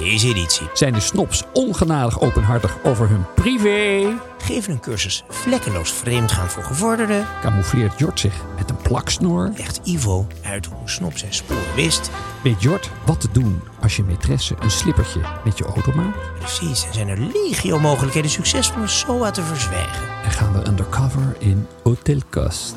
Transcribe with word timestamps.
Deze 0.00 0.28
editie 0.28 0.66
Zijn 0.72 0.92
de 0.92 1.00
snobs 1.00 1.42
ongenadig 1.52 2.20
openhartig 2.20 2.76
over 2.84 3.08
hun 3.08 3.24
privé? 3.34 4.14
geven 4.38 4.72
een 4.72 4.80
cursus 4.80 5.24
vlekkeloos 5.28 5.92
vreemdgaan 5.92 6.48
voor 6.48 6.62
gevorderden. 6.62 7.26
Camoufleert 7.40 7.98
Jort 7.98 8.20
zich 8.20 8.34
met 8.56 8.70
een 8.70 8.76
plaksnoor? 8.76 9.50
Legt 9.56 9.80
Ivo 9.84 10.26
uit 10.42 10.66
hoe 10.66 10.88
snop 10.90 11.18
zijn 11.18 11.34
spoor 11.34 11.74
wist. 11.74 12.10
Weet 12.42 12.62
Jort 12.62 12.90
wat 13.06 13.20
te 13.20 13.28
doen 13.32 13.60
als 13.80 13.96
je 13.96 14.02
maîtresse 14.04 14.62
een 14.62 14.70
slippertje 14.70 15.20
met 15.44 15.58
je 15.58 15.64
auto 15.64 15.92
maakt? 15.94 16.38
Precies, 16.38 16.86
en 16.86 16.94
zijn 16.94 17.08
er 17.08 17.18
legio 17.18 17.78
mogelijkheden 17.78 18.30
succesvol 18.30 18.82
een 18.82 18.88
SOA 18.88 19.30
te 19.30 19.42
verzwijgen. 19.42 20.02
En 20.24 20.30
gaan 20.30 20.52
we 20.52 20.66
undercover 20.68 21.36
in 21.38 21.66
Hotel 21.82 22.20
Kast. 22.28 22.74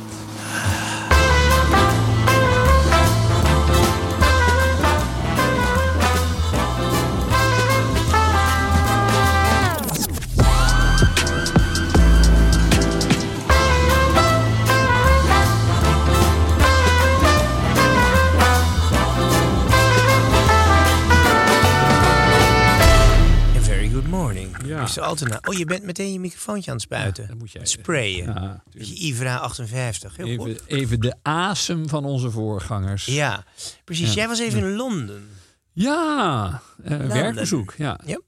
Ja. 24.96 25.02
Mr. 25.02 25.08
Altena. 25.08 25.40
Oh, 25.42 25.58
je 25.58 25.66
bent 25.66 25.84
meteen 25.84 26.14
je 26.14 26.20
microfoontje 26.20 26.70
aan 26.72 26.76
het 26.78 26.86
spuiten. 26.86 27.28
dan 27.28 27.38
moet 27.38 27.52
jij- 27.52 27.66
Sprayen. 27.66 28.34
Ja, 28.34 28.64
Ivra 28.80 29.38
58. 29.38 30.16
Heel 30.16 30.38
goed. 30.38 30.48
even, 30.48 30.68
even 30.68 31.00
de 31.00 31.16
asem 31.22 31.90
van 31.90 32.06
onze 32.06 32.32
voorgangers. 32.32 33.06
Ja, 33.06 33.44
precies. 33.84 34.08
Ja. 34.08 34.14
Jij 34.14 34.28
was 34.28 34.40
even 34.40 34.60
in 34.60 34.76
Londen. 34.76 35.28
Ja, 35.72 36.62
eh, 36.84 36.98
werkbezoek. 36.98 37.74
Ja. 37.78 38.00
Ja. 38.06 38.22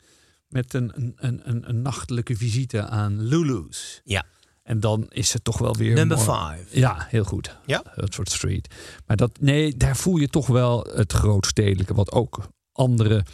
Met 0.47 0.73
een, 0.73 0.91
een, 0.95 1.41
een, 1.43 1.69
een, 1.69 1.81
nachtelijke 1.81 2.35
visite 2.35 2.87
aan 2.87 3.21
Lulu's. 3.21 4.01
Ja. 4.03 4.23
En 4.63 4.79
dan 4.79 5.05
is 5.09 5.33
het 5.33 5.43
toch 5.43 5.57
wel 5.57 5.75
weer... 5.75 5.93
Number 5.95 6.17
mooi. 6.17 6.57
five. 6.57 6.79
Ja, 6.79 7.05
heel 7.09 7.23
goed. 7.23 7.55
Ja. 7.65 7.83
Dat 7.95 8.13
soort 8.13 8.29
street. 8.31 8.75
Maar 9.05 9.17
dat, 9.17 9.31
nee, 9.39 9.77
daar 9.77 9.97
voel 9.97 10.17
je 10.17 10.27
toch 10.27 10.47
wel 10.47 10.87
het 10.95 11.13
grootstedelijke. 11.13 11.93
Wat 11.93 12.11
ook 12.11 12.47
andere 12.71 13.25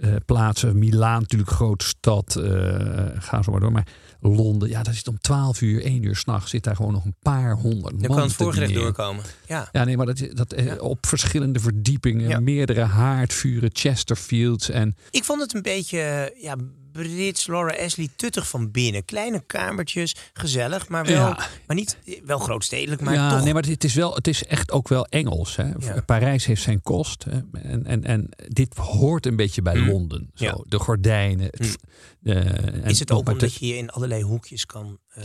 eh, 0.00 0.14
plaatsen. 0.26 0.78
Milaan 0.78 1.20
natuurlijk, 1.20 1.50
grote 1.50 1.84
stad. 1.84 2.36
eh 2.36 3.06
ga 3.18 3.42
zo 3.42 3.50
maar 3.50 3.60
door. 3.60 3.72
Maar 3.72 3.86
Londen, 4.20 4.68
ja, 4.68 4.82
dat 4.82 4.94
zit 4.94 5.08
om 5.08 5.20
12 5.20 5.60
uur, 5.60 5.84
1 5.84 6.02
uur 6.02 6.16
s'nachts. 6.16 6.50
Zit 6.50 6.64
daar 6.64 6.76
gewoon 6.76 6.92
nog 6.92 7.04
een 7.04 7.14
paar 7.22 7.54
honderd 7.54 8.00
Dan 8.00 8.08
man 8.08 8.16
kan 8.18 8.26
het 8.26 8.32
voorgerecht 8.36 8.74
doorkomen. 8.74 9.24
Ja. 9.46 9.68
Ja, 9.72 9.84
nee, 9.84 9.96
maar 9.96 10.06
dat, 10.06 10.28
dat, 10.32 10.52
eh, 10.52 10.64
Ja. 10.64 10.76
op 10.76 11.06
verschillende 11.06 11.60
verdiepingen. 11.60 12.28
Ja. 12.28 12.40
Meerdere 12.40 12.80
haardvuren, 12.82 13.70
Chesterfields. 13.72 14.70
En 14.70 14.96
Ik 15.10 15.24
vond 15.24 15.40
het 15.40 15.54
een 15.54 15.62
beetje 15.62 16.34
ja, 16.40 16.56
Brits, 16.92 17.46
Laura 17.46 17.84
Ashley, 17.84 18.08
tuttig 18.16 18.48
van 18.48 18.70
binnen. 18.70 19.04
Kleine 19.04 19.42
kamertjes, 19.46 20.14
gezellig, 20.32 20.88
maar 20.88 21.04
wel, 21.04 21.14
Ja. 21.26 21.48
maar 21.66 21.76
niet 21.76 21.96
wel 22.24 22.38
grootstedelijk, 22.38 23.00
maar 23.02 23.14
ja, 23.14 23.30
toch. 23.30 23.44
nee, 23.44 23.52
maar 23.52 23.62
het 23.62 23.84
is, 23.84 23.94
wel, 23.94 24.14
het 24.14 24.26
is 24.28 24.44
echt 24.44 24.70
ook 24.72 24.88
wel 24.88 25.06
Engels. 25.06 25.56
Hè? 25.56 25.64
Ja. 25.78 26.00
Parijs 26.06 26.44
heeft 26.46 26.62
zijn 26.62 26.82
kost. 26.82 27.24
Hè? 27.24 27.40
En, 27.62 27.86
en, 27.86 28.04
en 28.04 28.28
dit 28.48 28.76
hoort 28.76 29.26
een 29.26 29.36
beetje 29.36 29.62
bij 29.62 29.76
Mm. 29.76 29.88
Londen. 29.88 30.30
Zo. 30.34 30.44
Ja. 30.44 30.58
De 30.66 30.78
gordijnen. 30.78 31.50
Mm. 31.58 32.32
eh, 32.32 32.84
is 32.84 32.98
het 32.98 33.10
ook 33.10 33.28
omdat 33.28 33.54
je 33.54 33.66
je 33.66 33.76
in 33.76 33.90
allerlei 33.90 34.22
hoekjes 34.22 34.66
kan 34.66 34.98
eh, 35.08 35.24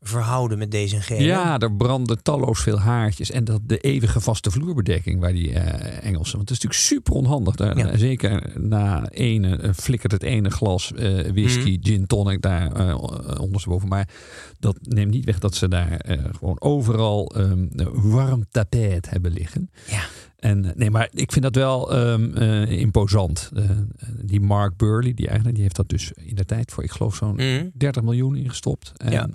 verhouden 0.00 0.58
met 0.58 0.70
deze 0.70 1.00
en? 1.00 1.24
Ja, 1.24 1.58
er 1.58 1.72
branden 1.72 2.22
talloos 2.22 2.60
veel 2.62 2.78
haartjes. 2.80 3.30
En 3.30 3.44
dat 3.44 3.60
de 3.66 3.78
eeuwige 3.78 4.20
vaste 4.20 4.50
vloerbedekking 4.50 5.20
bij 5.20 5.32
die 5.32 5.52
eh, 5.52 6.06
Engelsen. 6.06 6.36
Want 6.36 6.48
het 6.48 6.58
is 6.58 6.64
natuurlijk 6.64 6.74
super 6.74 7.12
onhandig. 7.12 7.54
Daar, 7.54 7.78
Ja. 7.78 7.96
Zeker 7.96 8.52
na 8.60 9.08
ene 9.10 9.56
eh, 9.56 9.70
flikkert 9.74 10.12
het 10.12 10.22
ene 10.22 10.50
glas 10.50 10.92
eh, 10.92 11.20
whisky, 11.32 11.70
Mhm. 11.80 11.86
gin 11.86 12.06
tonic 12.06 12.42
daar 12.42 12.72
eh, 12.72 13.40
ondersteboven. 13.40 13.88
Maar 13.88 14.08
dat 14.58 14.76
neemt 14.82 15.10
niet 15.10 15.24
weg 15.24 15.38
dat 15.38 15.54
ze 15.54 15.68
daar 15.68 16.00
gewoon 16.38 16.60
overal 16.60 17.34
ehm, 17.36 17.66
warm 17.92 18.44
tapijt 18.50 19.10
hebben 19.10 19.32
liggen. 19.32 19.70
Ja. 19.90 20.02
En 20.44 20.64
eh, 20.64 20.70
nee, 20.74 20.90
maar 20.90 21.08
ik 21.12 21.32
vind 21.32 21.44
dat 21.44 21.54
wel 21.54 21.92
ehm, 21.94 22.36
eh, 22.36 22.70
imposant. 22.80 23.50
Eh, 23.56 23.64
die 24.22 24.40
Mark 24.40 24.76
Burley, 24.76 25.14
die 25.14 25.26
eigenlijk, 25.26 25.54
die 25.54 25.62
heeft 25.64 25.76
dat 25.76 25.88
dus 25.88 26.12
in 26.12 26.34
de 26.34 26.44
tijd 26.44 26.72
voor, 26.72 26.84
ik 26.84 26.90
geloof, 26.90 27.14
zo'n 27.16 27.34
Mhm. 27.34 27.68
30 27.74 28.02
miljoen 28.02 28.36
ingestopt. 28.36 28.92
En 28.96 29.12
Ja. 29.12 29.26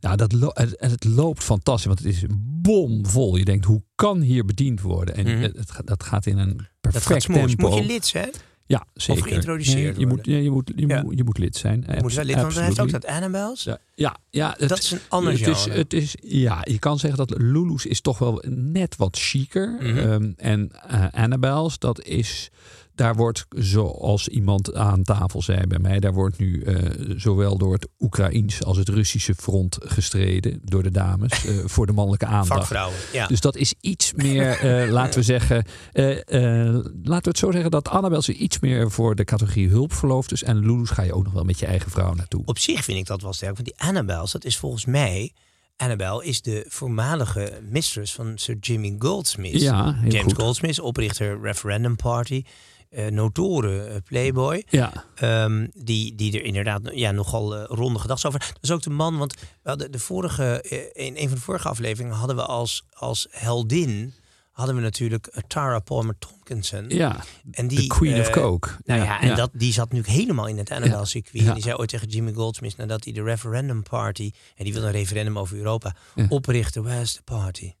nou, 0.00 0.16
dat 0.16 0.52
en 0.52 0.90
het 0.90 1.04
loopt 1.04 1.42
fantastisch, 1.44 1.86
want 1.86 1.98
het 1.98 2.08
is 2.08 2.24
bomvol. 2.38 3.36
Je 3.36 3.44
denkt, 3.44 3.64
hoe 3.64 3.82
kan 3.94 4.20
hier 4.20 4.44
bediend 4.44 4.80
worden? 4.80 5.14
En 5.16 5.24
Mhm. 5.26 5.42
het, 5.42 5.56
het 5.56 5.70
gaat- 5.70 5.86
dat 5.86 6.02
gaat 6.02 6.26
in 6.26 6.38
een 6.38 6.56
Dat 6.56 6.66
perfect 6.80 7.04
gaat 7.06 7.22
smoes. 7.22 7.46
tempo. 7.54 7.68
Moet 7.68 7.78
je 7.78 7.86
lid 7.86 8.06
zijn? 8.06 8.30
Ja, 8.66 8.86
zeker. 8.94 9.22
geïntroduceerd 9.22 9.96
je, 9.96 10.06
moet, 10.06 10.24
je, 10.24 10.50
moet, 10.50 10.72
je, 10.76 10.86
moet, 10.86 11.16
je 11.16 11.24
moet 11.24 11.38
lid 11.38 11.56
zijn. 11.56 11.84
Je 11.94 12.02
moet 12.02 12.14
wel 12.14 12.24
lid, 12.24 12.36
want 12.36 12.54
hij 12.54 12.64
heeft 12.64 12.80
ook 12.80 12.90
dat 12.90 13.06
Annabelle's. 13.06 13.64
Ja, 13.64 13.78
ja, 13.94 14.16
ja 14.30 14.54
het, 14.58 14.68
Dat 14.68 14.78
is 14.78 14.90
een 14.90 15.00
ander 15.08 15.32
het 15.32 15.46
is, 15.46 15.62
genre. 15.62 15.78
het 15.78 15.92
is, 15.92 16.16
ja, 16.20 16.60
je 16.62 16.78
kan 16.78 16.98
zeggen 16.98 17.26
dat 17.26 17.40
Lulu's 17.40 17.86
is 17.86 18.00
toch 18.00 18.18
wel 18.18 18.42
net 18.48 18.96
wat 18.96 19.16
chiquer. 19.18 19.78
Ehm, 19.80 20.32
en 20.36 20.70
eh, 20.86 21.06
Annabelle's, 21.10 21.78
dat 21.78 22.02
is... 22.04 22.50
Daar 22.96 23.14
wordt, 23.14 23.46
zoals 23.48 24.28
iemand 24.28 24.74
aan 24.74 25.02
tafel 25.02 25.42
zei 25.42 25.66
bij 25.66 25.78
mij... 25.78 26.00
daar 26.00 26.12
wordt 26.12 26.38
nu 26.38 26.62
eh, 26.62 26.74
zowel 27.16 27.58
door 27.58 27.72
het 27.72 27.88
Oekraïens 27.98 28.64
als 28.64 28.76
het 28.76 28.88
Russische 28.88 29.34
front 29.34 29.78
gestreden... 29.80 30.60
door 30.64 30.82
de 30.82 30.90
dames, 30.90 31.46
eh, 31.46 31.54
voor 31.74 31.86
de 31.86 31.92
mannelijke 31.92 32.26
aandacht. 32.26 32.48
Vakvrouwen, 32.48 32.98
ja. 33.12 33.26
Dus 33.26 33.40
dat 33.40 33.56
is 33.56 33.74
iets 33.80 34.12
meer, 34.12 34.58
eh, 34.58 34.90
laten 34.98 35.18
we 35.18 35.24
zeggen... 35.24 35.64
laten 35.92 37.02
we 37.02 37.28
het 37.28 37.38
zo 37.38 37.50
zeggen 37.50 37.70
dat 37.70 37.88
Annabelle's 37.88 38.28
is 38.28 38.36
iets 38.36 38.58
meer 38.58 38.90
voor 38.90 39.14
de 39.14 39.24
categorie 39.24 39.68
hulpverloofdes... 39.68 40.42
en 40.42 40.58
Lulu's 40.58 40.90
ga 40.90 41.02
je 41.02 41.14
ook 41.14 41.24
nog 41.24 41.32
wel 41.32 41.44
met 41.44 41.58
je 41.58 41.66
eigen 41.66 41.90
vrouw 41.90 42.14
naartoe. 42.14 42.42
Op 42.44 42.58
zich 42.58 42.84
vind 42.84 42.98
ik 42.98 43.06
dat 43.06 43.22
wel 43.22 43.32
sterk. 43.32 43.54
Want 43.54 43.64
die 43.64 43.78
Annabelle's, 43.78 44.32
dat 44.32 44.44
is 44.44 44.56
volgens 44.56 44.84
mij... 44.84 45.32
Annabelle 45.76 46.24
is 46.24 46.42
de 46.42 46.64
voormalige 46.68 47.60
mistress 47.70 48.12
van 48.12 48.32
Sir 48.38 48.56
Jimmy 48.60 48.96
Goldsmith. 48.98 49.60
Ja, 49.60 49.96
James 50.02 50.22
goed. 50.22 50.34
Goldsmith, 50.34 50.80
oprichter 50.80 51.40
Referendum 51.40 51.96
Party. 51.96 52.42
Eh 52.90 53.06
notoren 53.10 53.90
eh, 53.90 53.96
playboy. 54.04 54.64
Ja. 54.68 55.04
Ehm, 55.14 55.66
die, 55.74 56.14
die 56.14 56.32
er 56.38 56.44
inderdaad 56.44 56.80
ja, 56.92 57.10
nogal 57.10 57.56
eh, 57.56 57.64
ronde 57.66 57.98
gedachten 57.98 58.28
over. 58.28 58.40
Dat 58.40 58.58
is 58.62 58.70
ook 58.70 58.82
de 58.82 58.90
man, 58.90 59.16
want 59.18 59.34
we 59.34 59.68
hadden 59.68 59.92
de 59.92 59.98
vorige, 59.98 60.62
in 60.92 61.16
een 61.16 61.28
van 61.28 61.36
de 61.36 61.42
vorige 61.42 61.68
afleveringen 61.68 62.16
hadden 62.16 62.36
we 62.36 62.42
als, 62.44 62.84
als 62.92 63.26
heldin 63.30 64.14
hadden 64.50 64.74
we 64.74 64.80
natuurlijk 64.80 65.42
Tara 65.46 65.78
Palmer 65.78 66.14
Tompkinson. 66.18 66.84
Ja, 66.88 67.24
en 67.50 67.68
de 67.68 67.86
Queen 67.86 68.20
of 68.20 68.30
Coke. 68.30 68.68
Nou 68.84 69.00
ja, 69.00 69.06
Ja, 69.06 69.20
en 69.20 69.28
ja. 69.28 69.34
Dat, 69.34 69.50
die 69.52 69.72
zat 69.72 69.90
natuurlijk 69.92 70.18
helemaal 70.18 70.46
in 70.46 70.58
het 70.58 70.70
Annabelle-circuit. 70.70 71.42
Ja. 71.42 71.48
En 71.48 71.54
die 71.54 71.62
zei 71.62 71.76
ooit 71.76 71.88
tegen 71.88 72.08
Jimmy 72.08 72.32
Goldsmith, 72.32 72.76
nadat 72.76 73.04
hij 73.04 73.12
de 73.12 73.22
Referendum 73.22 73.82
Party, 73.82 74.30
en 74.56 74.64
die 74.64 74.72
wilde 74.72 74.86
een 74.88 74.92
referendum 74.94 75.38
over 75.38 75.56
Europa, 75.56 75.94
Ja. 76.14 76.26
oprichten. 76.28 76.82
Where's 76.82 77.12
the 77.12 77.22
party? 77.22 77.72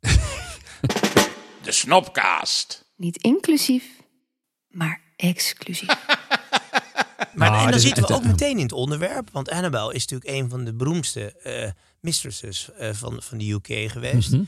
De 1.62 1.72
Snopcast. 1.72 2.84
Niet 2.96 3.16
inclusief, 3.16 3.84
maar 4.76 5.00
exclusief. 5.16 5.88
Maar 7.34 7.50
Nou, 7.50 7.60
en 7.60 7.64
dan 7.64 7.72
dus 7.72 7.82
zitten 7.82 8.06
we 8.06 8.14
ook 8.14 8.24
meteen 8.24 8.56
in 8.56 8.62
het 8.62 8.72
onderwerp. 8.72 9.30
Want 9.32 9.50
Annabelle 9.50 9.94
is 9.94 10.06
natuurlijk 10.06 10.30
een 10.30 10.50
van 10.50 10.64
de 10.64 10.74
beroemdste 10.74 11.32
eh, 11.32 11.70
mistresses 12.00 12.70
eh, 12.72 12.92
van, 12.92 13.22
van 13.22 13.38
de 13.38 13.50
UK 13.50 13.90
geweest. 13.90 14.30
Mhm. 14.30 14.42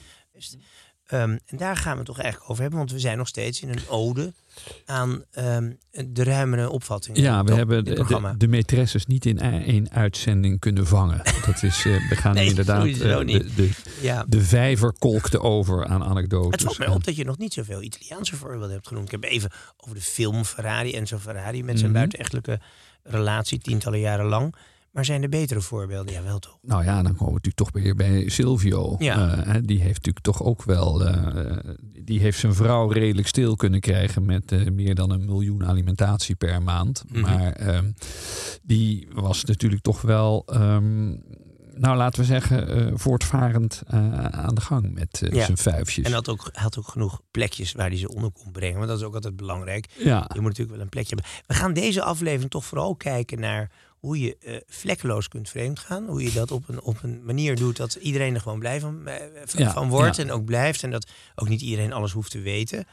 Ehm, 1.09 1.37
en 1.47 1.57
daar 1.57 1.77
gaan 1.77 1.93
we 1.93 1.99
het 1.99 2.07
toch 2.07 2.19
eigenlijk 2.19 2.51
over 2.51 2.63
hebben. 2.63 2.81
Want 2.81 2.93
we 2.93 2.99
zijn 2.99 3.19
nog 3.19 3.29
steeds 3.29 3.61
in 3.61 3.69
een 3.69 3.89
ode 3.89 4.33
aan 4.87 5.25
ehm, 5.31 5.73
de 6.07 6.25
ruimere 6.25 6.71
opvattingen. 6.71 7.23
Ja, 7.23 7.45
we 7.45 7.55
hebben 7.55 7.85
de, 7.85 7.95
de, 8.05 8.35
de 8.37 8.49
maîtresses 8.49 9.07
niet 9.07 9.27
in 9.27 9.39
één 9.41 9.91
uitzending 9.91 10.61
kunnen 10.61 10.87
vangen. 10.87 11.21
Dat 11.47 11.63
is, 11.63 11.85
eh, 11.85 12.09
we 12.09 12.17
gaan 12.17 12.35
Nee, 12.35 12.49
inderdaad 12.49 12.87
eh, 12.87 13.19
de, 13.19 13.55
de, 13.55 13.71
ja. 14.01 14.25
de 14.29 14.41
vijver 14.41 14.93
kolkte 14.99 15.41
over 15.41 15.87
aan 15.87 16.05
anekdotes. 16.05 16.51
Het 16.51 16.63
valt 16.63 16.79
mij 16.79 16.87
En- 16.87 16.93
op 16.93 17.05
dat 17.05 17.17
je 17.17 17.25
nog 17.25 17.39
niet 17.39 17.53
zoveel 17.53 17.83
Italiaanse 17.83 18.37
voorbeelden 18.37 18.71
hebt 18.71 18.89
genoemd. 18.89 19.13
Ik 19.13 19.21
heb 19.23 19.31
even 19.31 19.51
over 19.77 19.95
de 19.95 20.03
film 20.03 20.45
Ferrari, 20.45 20.95
Enzo 20.95 21.19
Ferrari... 21.19 21.65
met 21.65 21.79
zijn 21.79 21.93
buitenechtelijke 21.93 22.61
relatie, 23.03 23.59
tientallen 23.59 24.01
jaren 24.01 24.27
lang. 24.27 24.55
Maar 24.99 25.07
zijn 25.07 25.23
er 25.23 25.29
betere 25.29 25.61
voorbeelden? 25.61 26.13
Ja, 26.15 26.23
wel 26.23 26.39
toch? 26.39 26.59
Nou 26.63 26.85
ja, 26.85 26.95
dan 27.03 27.13
komen 27.17 27.27
we 27.27 27.33
natuurlijk 27.33 27.57
toch 27.57 27.71
weer 27.83 27.95
bij 27.95 28.29
Silvio. 28.29 28.95
Ja. 28.99 29.45
Eh, 29.45 29.55
die 29.65 29.81
heeft 29.81 29.95
natuurlijk 29.97 30.25
toch 30.25 30.43
ook 30.43 30.63
wel. 30.65 31.05
eh, 31.07 31.57
die 32.05 32.21
heeft 32.21 32.39
zijn 32.39 32.55
vrouw 32.55 32.89
redelijk 32.89 33.29
stil 33.29 33.57
kunnen 33.57 33.81
krijgen 33.81 34.25
met 34.25 34.53
eh, 34.53 34.67
meer 34.71 34.95
dan 34.95 35.11
een 35.11 35.25
miljoen 35.25 35.67
alimentatie 35.67 36.35
per 36.35 36.63
maand. 36.63 37.05
Mhm. 37.09 37.21
Maar 37.21 37.53
ehm, 37.53 37.91
die 38.63 39.09
was 39.13 39.45
natuurlijk 39.45 39.83
toch 39.83 40.01
wel. 40.01 40.43
ehm, 40.47 41.09
nou, 41.75 41.97
laten 41.97 42.21
we 42.21 42.27
zeggen, 42.27 42.99
voortvarend 42.99 43.83
aan 44.31 44.55
de 44.55 44.61
gang 44.61 44.93
met 44.95 45.23
Ja. 45.31 45.45
zijn 45.45 45.57
vuifjes. 45.59 46.05
En 46.07 46.13
had 46.13 46.29
ook, 46.29 46.49
had 46.53 46.79
ook 46.79 46.89
genoeg 46.89 47.21
plekjes 47.31 47.73
waar 47.73 47.89
hij 47.89 47.97
ze 47.99 48.09
onder 48.15 48.31
kon 48.31 48.53
brengen. 48.53 48.77
Want 48.77 48.89
dat 48.89 48.99
is 48.99 49.05
ook 49.05 49.15
altijd 49.15 49.37
belangrijk. 49.37 49.87
ja, 49.99 50.31
Je 50.35 50.41
moet 50.41 50.49
natuurlijk 50.49 50.71
wel 50.71 50.81
een 50.81 50.89
plekje 50.89 51.15
hebben. 51.15 51.33
We 51.47 51.55
gaan 51.55 51.73
deze 51.73 52.03
aflevering 52.03 52.51
toch 52.51 52.65
vooral 52.65 52.97
kijken 52.97 53.41
naar 53.41 53.71
hoe 54.01 54.21
je 54.21 54.37
eh, 54.39 54.57
vlekkeloos 54.67 55.29
kunt 55.29 55.49
vreemd 55.49 55.79
gaan. 55.79 56.07
Hoe 56.07 56.23
je 56.23 56.33
dat 56.33 56.51
op 56.51 56.69
een, 56.69 56.83
op 56.83 57.03
een 57.03 57.25
manier 57.25 57.57
doet 57.57 57.77
dat 57.77 57.95
iedereen 57.95 58.35
er 58.35 58.41
gewoon 58.41 58.59
blij 58.59 58.81
van, 58.81 59.07
eh, 59.07 59.27
van, 59.45 59.65
Ja, 59.65 59.73
van 59.73 59.89
wordt 59.89 60.17
ja. 60.17 60.23
en 60.23 60.31
ook 60.31 60.45
blijft. 60.45 60.83
En 60.83 60.91
dat 60.91 61.11
ook 61.35 61.49
niet 61.49 61.61
iedereen 61.61 61.93
alles 61.93 62.13
hoeft 62.13 62.31
te 62.31 62.41
weten. 62.41 62.87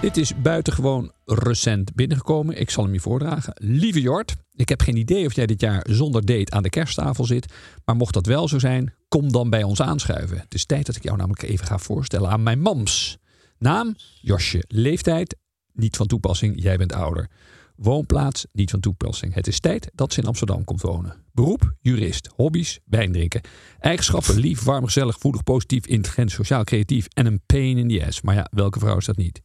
Dit 0.00 0.16
is 0.16 0.32
buitengewoon 0.42 1.12
recent 1.24 1.94
binnengekomen. 1.94 2.60
Ik 2.60 2.70
zal 2.70 2.84
hem 2.84 2.92
je 2.92 3.00
voordragen. 3.00 3.54
Lieve 3.56 4.00
Jort, 4.00 4.34
ik 4.54 4.68
heb 4.68 4.80
geen 4.80 4.96
idee 4.96 5.26
of 5.26 5.34
jij 5.34 5.46
dit 5.46 5.60
jaar 5.60 5.86
zonder 5.88 6.24
date 6.24 6.52
aan 6.52 6.62
de 6.62 6.68
kersttafel 6.68 7.24
zit. 7.24 7.52
Maar 7.84 7.96
mocht 7.96 8.14
dat 8.14 8.26
wel 8.26 8.48
zo 8.48 8.58
zijn, 8.58 8.94
kom 9.08 9.32
dan 9.32 9.50
bij 9.50 9.62
ons 9.62 9.82
aanschuiven. 9.82 10.38
Het 10.38 10.54
is 10.54 10.64
tijd 10.64 10.86
dat 10.86 10.96
ik 10.96 11.02
jou 11.02 11.16
namelijk 11.16 11.42
even 11.42 11.66
ga 11.66 11.78
voorstellen 11.78 12.30
aan 12.30 12.42
mijn 12.42 12.60
mams. 12.60 13.18
Naam, 13.58 13.96
Josje. 14.20 14.64
Leeftijd, 14.68 15.36
niet 15.74 15.96
van 15.96 16.06
toepassing, 16.06 16.62
jij 16.62 16.76
bent 16.76 16.92
ouder. 16.92 17.30
Woonplaats, 17.76 18.46
niet 18.52 18.70
van 18.70 18.80
toepassing. 18.80 19.34
Het 19.34 19.46
is 19.46 19.60
tijd 19.60 19.90
dat 19.94 20.12
ze 20.12 20.20
in 20.20 20.26
Amsterdam 20.26 20.64
komt 20.64 20.80
wonen. 20.80 21.16
Beroep, 21.32 21.74
jurist. 21.80 22.28
Hobby's, 22.34 22.80
wijn 22.84 23.12
drinken. 23.12 23.40
Eigenschappen, 23.78 24.38
lief, 24.38 24.62
warm, 24.62 24.84
gezellig, 24.84 25.18
voelig, 25.18 25.42
positief, 25.42 25.86
intelligent, 25.86 26.30
sociaal, 26.30 26.64
creatief 26.64 27.06
en 27.06 27.26
een 27.26 27.40
pain 27.46 27.78
in 27.78 27.88
the 27.88 28.06
ass. 28.06 28.20
Maar 28.20 28.34
ja, 28.34 28.46
welke 28.50 28.78
vrouw 28.78 28.96
is 28.96 29.04
dat 29.04 29.16
niet? 29.16 29.42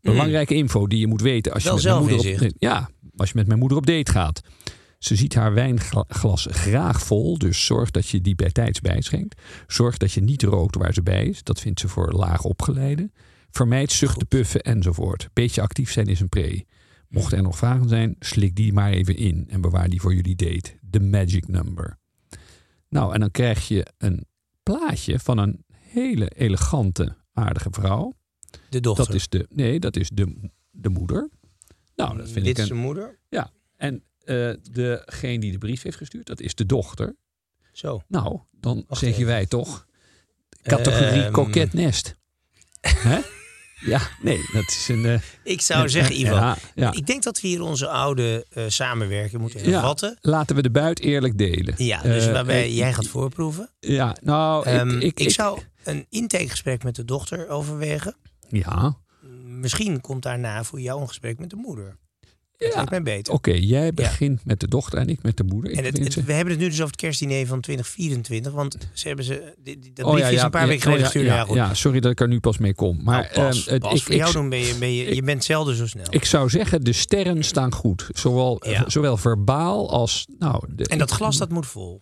Belangrijke 0.00 0.54
info 0.54 0.86
die 0.86 0.98
je 0.98 1.06
moet 1.06 1.20
weten 1.20 1.52
als 1.52 1.62
je, 1.62 1.68
Wel 1.68 1.76
met 1.76 1.84
mijn 1.84 2.16
moeder 2.16 2.44
op, 2.44 2.52
ja, 2.58 2.90
als 3.16 3.28
je 3.28 3.34
met 3.36 3.46
mijn 3.46 3.58
moeder 3.58 3.78
op 3.78 3.86
date 3.86 4.10
gaat. 4.10 4.40
Ze 4.98 5.16
ziet 5.16 5.34
haar 5.34 5.54
wijnglas 5.54 6.46
graag 6.50 7.02
vol, 7.02 7.38
dus 7.38 7.64
zorg 7.64 7.90
dat 7.90 8.08
je 8.08 8.20
die 8.20 8.34
bij 8.34 8.50
tijds 8.50 8.80
bijschenkt. 8.80 9.40
Zorg 9.66 9.96
dat 9.96 10.12
je 10.12 10.20
niet 10.20 10.42
rookt 10.42 10.76
waar 10.76 10.94
ze 10.94 11.02
bij 11.02 11.24
is. 11.24 11.42
Dat 11.42 11.60
vindt 11.60 11.80
ze 11.80 11.88
voor 11.88 12.12
laag 12.12 12.44
opgeleide. 12.44 13.10
Vermijd 13.50 13.92
zuchten, 13.92 14.26
puffen 14.26 14.60
enzovoort. 14.62 15.28
Beetje 15.32 15.60
actief 15.60 15.92
zijn 15.92 16.06
is 16.06 16.20
een 16.20 16.28
pre. 16.28 16.64
Mochten 17.08 17.36
er 17.36 17.42
nog 17.42 17.56
vragen 17.56 17.88
zijn, 17.88 18.16
slik 18.18 18.56
die 18.56 18.72
maar 18.72 18.92
even 18.92 19.16
in 19.16 19.46
en 19.48 19.60
bewaar 19.60 19.88
die 19.88 20.00
voor 20.00 20.14
jullie 20.14 20.36
date. 20.36 20.78
De 20.80 21.00
magic 21.00 21.48
number. 21.48 21.98
Nou, 22.88 23.14
en 23.14 23.20
dan 23.20 23.30
krijg 23.30 23.68
je 23.68 23.86
een 23.98 24.26
plaatje 24.62 25.18
van 25.18 25.38
een 25.38 25.64
hele 25.74 26.28
elegante, 26.28 27.16
aardige 27.32 27.68
vrouw. 27.70 28.14
De 28.70 28.80
dochter. 28.80 29.06
Dat 29.06 29.14
is 29.14 29.28
de, 29.28 29.46
nee, 29.50 29.80
dat 29.80 29.96
is 29.96 30.08
de, 30.12 30.50
de 30.70 30.88
moeder. 30.88 31.28
Nou, 31.96 32.16
dat 32.16 32.30
vind 32.30 32.44
Dit 32.44 32.46
ik 32.46 32.56
is 32.56 32.60
een, 32.62 32.66
zijn 32.66 32.78
moeder. 32.80 33.18
ja. 33.28 33.50
En 33.76 34.02
eh, 34.24 34.52
degene 34.72 35.38
die 35.40 35.52
de 35.52 35.58
brief 35.58 35.82
heeft 35.82 35.96
gestuurd, 35.96 36.26
dat 36.26 36.40
is 36.40 36.54
de 36.54 36.66
dochter. 36.66 37.16
Zo. 37.72 38.02
Nou, 38.08 38.40
dan 38.50 38.84
Wacht 38.88 39.00
zeggen 39.00 39.26
wij 39.26 39.46
toch 39.46 39.86
categorie 40.62 41.22
Ehm. 41.22 41.32
koket 41.32 41.72
nest. 41.72 42.16
Hè? 42.80 43.20
Ja, 43.80 44.00
nee, 44.22 44.40
dat 44.52 44.62
is 44.68 44.88
een... 44.88 45.04
eh, 45.04 45.20
Ik 45.44 45.60
zou 45.60 45.88
zeggen. 45.88 46.18
Ja, 46.18 46.56
ja. 46.74 46.92
Ik 46.92 47.06
denk 47.06 47.22
dat 47.22 47.40
we 47.40 47.48
hier 47.48 47.62
onze 47.62 47.88
oude 47.88 48.46
eh, 48.50 48.64
samenwerking 48.68 49.40
moeten 49.40 49.64
Ja. 49.64 49.70
hervatten. 49.70 50.18
Laten 50.20 50.56
we 50.56 50.62
de 50.62 50.70
buit 50.70 51.00
eerlijk 51.00 51.38
delen. 51.38 51.74
Ja, 51.76 52.02
dus 52.02 52.26
Eh, 52.26 52.32
waarbij 52.32 52.72
jij 52.72 52.92
gaat 52.92 53.06
voorproeven. 53.06 53.70
Ja, 53.80 54.16
nou, 54.22 54.66
Ehm, 54.66 54.88
ik, 54.96 55.02
ik, 55.02 55.20
ik, 55.20 55.30
zou 55.30 55.60
een 55.84 56.06
intakegesprek 56.08 56.82
met 56.82 56.94
de 56.94 57.04
dochter 57.04 57.48
overwegen. 57.48 58.14
Ja, 58.48 58.96
Misschien 59.44 60.00
komt 60.00 60.22
daarna 60.22 60.64
voor 60.64 60.80
jou 60.80 61.00
een 61.00 61.08
gesprek 61.08 61.38
met 61.38 61.50
de 61.50 61.56
moeder. 61.56 61.96
Ja. 62.68 62.74
lijkt 62.74 62.90
mij 62.90 63.02
beter. 63.02 63.32
oké, 63.32 63.50
jij 63.52 63.94
begint 63.94 64.44
met 64.44 64.60
de 64.60 64.68
dochter 64.68 64.98
en 64.98 65.08
ik 65.08 65.22
met 65.22 65.36
de 65.36 65.42
moeder. 65.44 65.70
Ik 65.70 65.78
En 65.78 65.84
het, 65.84 65.98
het- 65.98 66.24
we 66.24 66.32
hebben 66.32 66.52
het 66.52 66.62
nu 66.62 66.68
dus 66.68 66.74
over 66.78 66.86
het 66.90 66.96
kerstdiner 67.00 67.46
van 67.46 67.60
2024. 67.60 68.52
Want 68.52 68.76
ze 68.92 69.06
hebben 69.06 69.24
ze, 69.24 69.54
die- 69.62 69.78
die- 69.78 69.92
dat 69.92 70.04
Oh, 70.06 70.12
briefje 70.12 70.34
is 70.34 70.42
een 70.42 70.50
paar 70.50 70.60
ja, 70.62 70.66
weken 70.66 70.82
geleden 70.82 71.06
oh, 71.06 71.12
ja, 71.12 71.20
gestuurd. 71.20 71.48
Ja, 71.48 71.54
Ja, 71.54 71.68
ja, 71.68 71.74
sorry 71.74 72.00
dat 72.00 72.10
ik 72.12 72.20
er 72.20 72.28
nu 72.28 72.40
pas 72.40 72.58
mee 72.58 72.74
kom. 72.74 73.00
Maar 73.02 73.30
Nou, 73.34 73.46
pas, 73.46 73.66
ehm, 73.66 73.78
pas. 73.78 73.92
ik, 73.94 74.02
voor 74.02 74.12
ik, 74.14 74.18
jou 74.20 74.32
doen 74.32 74.48
ben 74.48 74.58
je, 74.58 74.74
ben 74.74 74.92
je, 74.94 75.14
je 75.14 75.22
bent 75.22 75.44
zelden 75.44 75.76
zo 75.76 75.86
snel. 75.86 76.04
Ik 76.10 76.24
zou 76.24 76.48
zeggen, 76.48 76.84
de 76.84 76.92
sterren 76.92 77.44
staan 77.44 77.72
goed. 77.74 78.08
Zowel, 78.12 78.68
Ja. 78.68 78.84
zowel 78.90 79.16
verbaal 79.16 79.90
als... 79.90 80.26
Nou, 80.38 80.64
de, 80.74 80.84
en 80.86 80.98
dat 80.98 81.10
glas 81.10 81.36
dat 81.36 81.50
moet 81.50 81.66
vol. 81.66 81.98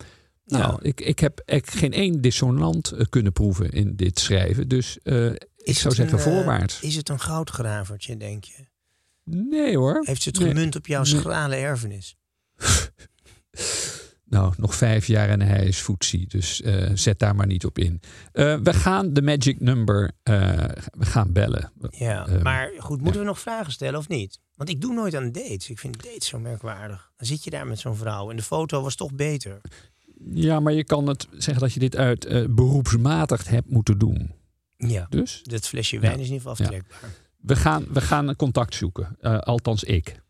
Nou, 0.46 0.62
Ja. 0.72 0.78
ik, 0.82 1.00
ik 1.00 1.18
heb 1.18 1.42
ik 1.44 1.70
geen 1.70 1.92
één 1.92 2.20
dissonant 2.20 2.90
eh, 2.92 3.04
kunnen 3.10 3.32
proeven 3.32 3.70
in 3.70 3.96
dit 3.96 4.18
schrijven. 4.18 4.68
Dus 4.68 4.98
eh, 5.02 5.24
ik 5.26 5.46
Is 5.56 5.80
zou 5.80 5.94
zeggen 5.94 6.18
een, 6.18 6.24
eh, 6.24 6.30
voorwaarts. 6.32 6.80
Is 6.80 6.96
het 6.96 7.08
een 7.08 7.20
goudgravertje, 7.20 8.16
denk 8.16 8.44
je? 8.44 8.66
Nee 9.30 9.76
hoor. 9.76 10.00
Heeft 10.04 10.22
ze 10.22 10.28
het 10.28 10.38
Nee. 10.38 10.48
gemunt 10.48 10.76
op 10.76 10.86
jouw 10.86 11.02
Nee. 11.02 11.14
schrale 11.14 11.54
erfenis? 11.56 12.16
Nou, 14.30 14.54
nog 14.56 14.74
vijf 14.74 15.06
jaar 15.06 15.28
en 15.28 15.40
hij 15.40 15.66
is 15.66 15.78
foetsie. 15.78 16.26
Dus 16.26 16.62
eh, 16.62 16.90
zet 16.94 17.18
daar 17.18 17.34
maar 17.34 17.46
niet 17.46 17.64
op 17.64 17.78
in. 17.78 18.00
Eh, 18.32 18.56
we 18.62 18.72
gaan 18.74 19.12
de 19.12 19.22
magic 19.22 19.60
number... 19.60 20.12
eh, 20.22 20.34
we 20.90 21.04
gaan 21.04 21.32
bellen. 21.32 21.72
Ja, 21.90 22.26
Ehm, 22.26 22.42
maar 22.42 22.70
goed, 22.78 23.00
moeten 23.00 23.20
we 23.20 23.26
nog 23.26 23.40
vragen 23.40 23.72
stellen 23.72 23.98
of 23.98 24.08
niet? 24.08 24.40
Want 24.54 24.70
ik 24.70 24.80
doe 24.80 24.94
nooit 24.94 25.14
aan 25.14 25.32
dates. 25.32 25.70
Ik 25.70 25.78
vind 25.78 26.02
dates 26.02 26.26
zo 26.28 26.38
merkwaardig. 26.38 27.10
Dan 27.16 27.26
zit 27.26 27.44
je 27.44 27.50
daar 27.50 27.66
met 27.66 27.78
zo'n 27.78 27.96
vrouw 27.96 28.30
en 28.30 28.36
de 28.36 28.42
foto 28.42 28.82
was 28.82 28.94
toch 28.94 29.12
beter. 29.14 29.60
Ja, 30.32 30.60
maar 30.60 30.72
je 30.72 30.84
kan 30.84 31.06
het 31.06 31.26
zeggen 31.32 31.62
dat 31.62 31.72
je 31.72 31.80
dit 31.80 31.96
uit 31.96 32.54
beroepsmatig 32.54 33.48
hebt 33.48 33.70
moeten 33.70 33.98
doen. 33.98 34.32
Ja, 34.76 35.06
Dus 35.10 35.40
dat 35.42 35.66
flesje 35.68 35.98
wijn 35.98 36.12
Ja. 36.16 36.18
is 36.22 36.28
in 36.28 36.32
ieder 36.34 36.50
geval 36.50 36.72
Ja. 36.72 36.80
We 37.38 37.56
gaan, 37.56 37.86
we 37.92 38.00
gaan 38.00 38.28
een 38.28 38.36
contact 38.36 38.74
zoeken. 38.74 39.16
Eh, 39.20 39.38
althans 39.38 39.84
ik. 39.84 40.20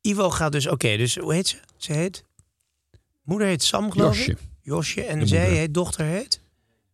Ivo 0.00 0.30
gaat 0.30 0.52
dus, 0.52 0.66
oké, 0.68 0.96
dus 0.96 1.16
hoe 1.16 1.34
heet 1.34 1.48
ze? 1.48 1.56
Ze 1.76 1.92
heet? 1.92 2.24
Moeder 3.22 3.46
heet 3.46 3.62
Sam, 3.62 3.90
geloof 3.90 4.16
Josje. 4.16 4.30
ik. 4.30 4.38
Josje. 4.62 5.04
En 5.04 5.18
De 5.18 5.26
zij 5.26 5.40
moeder. 5.40 5.58
heet, 5.58 5.74
dochter 5.74 6.04
heet? 6.04 6.40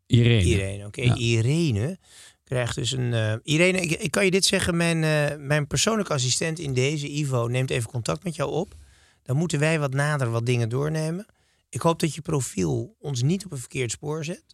Irene. 0.07 0.43
Irene. 0.45 0.87
Oké, 0.87 1.03
Ja. 1.03 1.15
Irene 1.15 1.99
krijgt 2.45 2.75
dus 2.75 2.91
een... 2.91 3.13
eh, 3.15 3.35
Irene, 3.43 3.81
ik, 3.81 3.91
ik 3.91 4.11
kan 4.11 4.25
je 4.25 4.31
dit 4.31 4.45
zeggen. 4.45 4.77
Mijn, 4.77 5.05
eh, 5.05 5.37
mijn 5.39 5.67
persoonlijke 5.67 6.13
assistent 6.13 6.59
in 6.59 6.75
deze, 6.75 7.09
Ivo, 7.09 7.47
neemt 7.47 7.71
even 7.71 7.91
contact 7.91 8.25
met 8.25 8.37
jou 8.37 8.51
op. 8.51 8.75
Dan 9.23 9.37
moeten 9.37 9.59
wij 9.59 9.79
wat 9.79 9.93
nader 9.95 10.31
wat 10.31 10.47
dingen 10.47 10.69
doornemen. 10.69 11.27
Ik 11.69 11.81
hoop 11.81 12.01
dat 12.01 12.15
je 12.15 12.21
profiel 12.21 12.97
ons 13.01 13.23
niet 13.23 13.45
op 13.45 13.53
een 13.53 13.59
verkeerd 13.59 13.91
spoor 13.91 14.25
zet. 14.25 14.45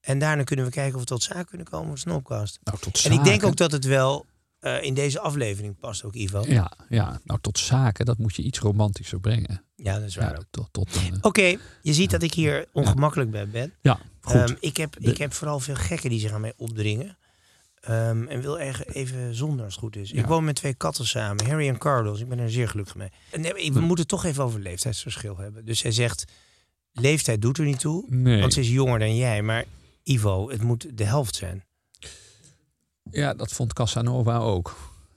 En 0.00 0.18
daarna 0.18 0.42
kunnen 0.42 0.64
we 0.64 0.70
kijken 0.70 0.94
of 0.94 1.00
we 1.00 1.06
tot 1.06 1.22
zaak 1.22 1.46
kunnen 1.48 1.66
komen 1.66 1.88
voor 1.88 1.98
Snopcast. 1.98 2.58
Nou, 2.64 2.78
tot 2.78 3.04
En 3.04 3.12
ik 3.12 3.24
denk 3.24 3.44
ook 3.44 3.56
dat 3.56 3.72
het 3.72 3.84
wel 3.84 4.26
eh, 4.62 4.82
in 4.82 4.94
deze 4.94 5.20
aflevering 5.20 5.78
past 5.78 6.04
ook, 6.04 6.14
Ivo. 6.14 6.40
Ja, 6.46 6.52
Ja, 6.52 6.72
ja, 6.88 7.20
nou 7.24 7.40
tot 7.40 7.58
zaken, 7.58 8.04
dat 8.06 8.18
moet 8.18 8.34
je 8.36 8.42
iets 8.42 8.58
romantischer 8.58 9.20
brengen. 9.20 9.62
dat 9.76 10.02
is 10.02 10.16
waar. 10.16 10.30
Ja, 10.32 10.36
ook. 10.38 10.44
tot, 10.50 10.68
tot 10.70 10.88
eh, 10.96 11.02
Oké, 11.20 11.56
je 11.82 11.92
ziet 11.92 12.10
dat 12.10 12.22
ik 12.22 12.34
hier 12.34 12.66
ongemakkelijk 12.72 13.30
bij 13.30 13.48
ben. 13.48 13.72
ja, 13.82 13.98
goed. 14.20 14.34
Ehm, 14.34 14.54
ik, 14.60 14.76
heb, 14.76 14.96
De- 15.00 15.10
ik 15.10 15.18
heb 15.18 15.32
vooral 15.32 15.60
veel 15.60 15.74
gekken 15.74 16.10
die 16.10 16.20
zich 16.20 16.32
aan 16.32 16.40
mij 16.40 16.52
opdringen. 16.56 17.18
Ehm, 17.80 18.26
en 18.26 18.40
wil 18.40 18.60
erg 18.60 18.84
even 18.86 19.34
zonder 19.34 19.64
als 19.64 19.74
het 19.74 19.82
goed 19.82 19.96
is. 19.96 20.10
Ik 20.12 20.18
Ja. 20.20 20.26
woon 20.26 20.44
met 20.44 20.54
twee 20.54 20.74
katten 20.74 21.06
samen, 21.06 21.46
Harry 21.46 21.68
en 21.68 21.78
Carlos. 21.78 22.20
Ik 22.20 22.28
ben 22.28 22.38
er 22.38 22.50
zeer 22.50 22.68
gelukkig 22.68 22.94
mee. 22.94 23.08
En 23.30 23.40
nee, 23.40 23.52
we 23.52 23.60
Hm. 23.62 23.72
moeten 23.78 23.96
het 23.98 24.08
toch 24.08 24.24
even 24.24 24.44
over 24.44 24.60
leeftijdsverschil 24.60 25.36
hebben. 25.36 25.64
Dus 25.64 25.82
hij 25.82 25.92
zegt, 25.92 26.24
leeftijd 26.92 27.42
doet 27.42 27.58
er 27.58 27.64
niet 27.64 27.78
toe. 27.80 28.04
nee. 28.08 28.40
Want 28.40 28.52
ze 28.52 28.60
is 28.60 28.68
jonger 28.68 28.98
dan 28.98 29.16
jij. 29.16 29.42
Maar 29.42 29.64
Ivo, 30.02 30.50
het 30.50 30.62
moet 30.62 30.86
de 30.98 31.04
helft 31.04 31.34
zijn. 31.34 31.64
Ja, 33.12 33.34
dat 33.34 33.52
vond 33.52 33.72
Casanova 33.72 34.36
ook. 34.38 34.76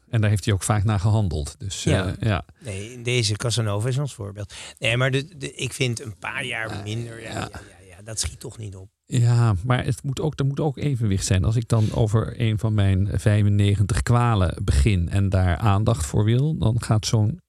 En 0.10 0.22
daar 0.22 0.30
heeft 0.30 0.46
hij 0.46 0.54
ook 0.54 0.64
vaak 0.64 0.84
naar 0.84 1.00
gehandeld. 1.00 1.56
Dus 1.60 1.84
Ja. 1.84 2.06
ja, 2.06 2.16
ja. 2.20 2.46
Nee, 2.64 3.02
deze 3.02 3.36
Casanova 3.36 3.88
is 3.88 3.98
ons 3.98 4.14
voorbeeld. 4.14 4.54
Nee, 4.80 4.98
maar 4.98 5.12
de, 5.12 5.38
de, 5.38 5.54
ik 5.54 5.74
vind 5.74 6.02
een 6.02 6.18
paar 6.20 6.46
jaar 6.46 6.82
minder. 6.84 7.22
Ja, 7.22 7.30
ja. 7.32 7.50
ja. 7.90 8.02
Dat 8.04 8.20
schiet 8.20 8.40
toch 8.40 8.58
niet 8.58 8.76
op. 8.76 8.90
Ja, 9.08 9.56
maar 9.66 9.86
het 9.86 10.04
moet 10.04 10.20
ook, 10.22 10.40
er 10.40 10.46
moet 10.46 10.60
ook 10.60 10.78
evenwicht 10.78 11.26
zijn. 11.26 11.44
Als 11.44 11.56
ik 11.56 11.68
dan 11.68 11.88
over 11.94 12.34
een 12.42 12.60
van 12.60 12.74
mijn 12.74 13.10
95 13.20 14.02
kwalen 14.04 14.64
begin 14.64 15.10
en 15.10 15.30
daar 15.30 15.58
aandacht 15.58 16.06
voor 16.06 16.24
wil, 16.24 16.58
dan 16.58 16.82
gaat 16.82 17.06
zo'n 17.06 17.40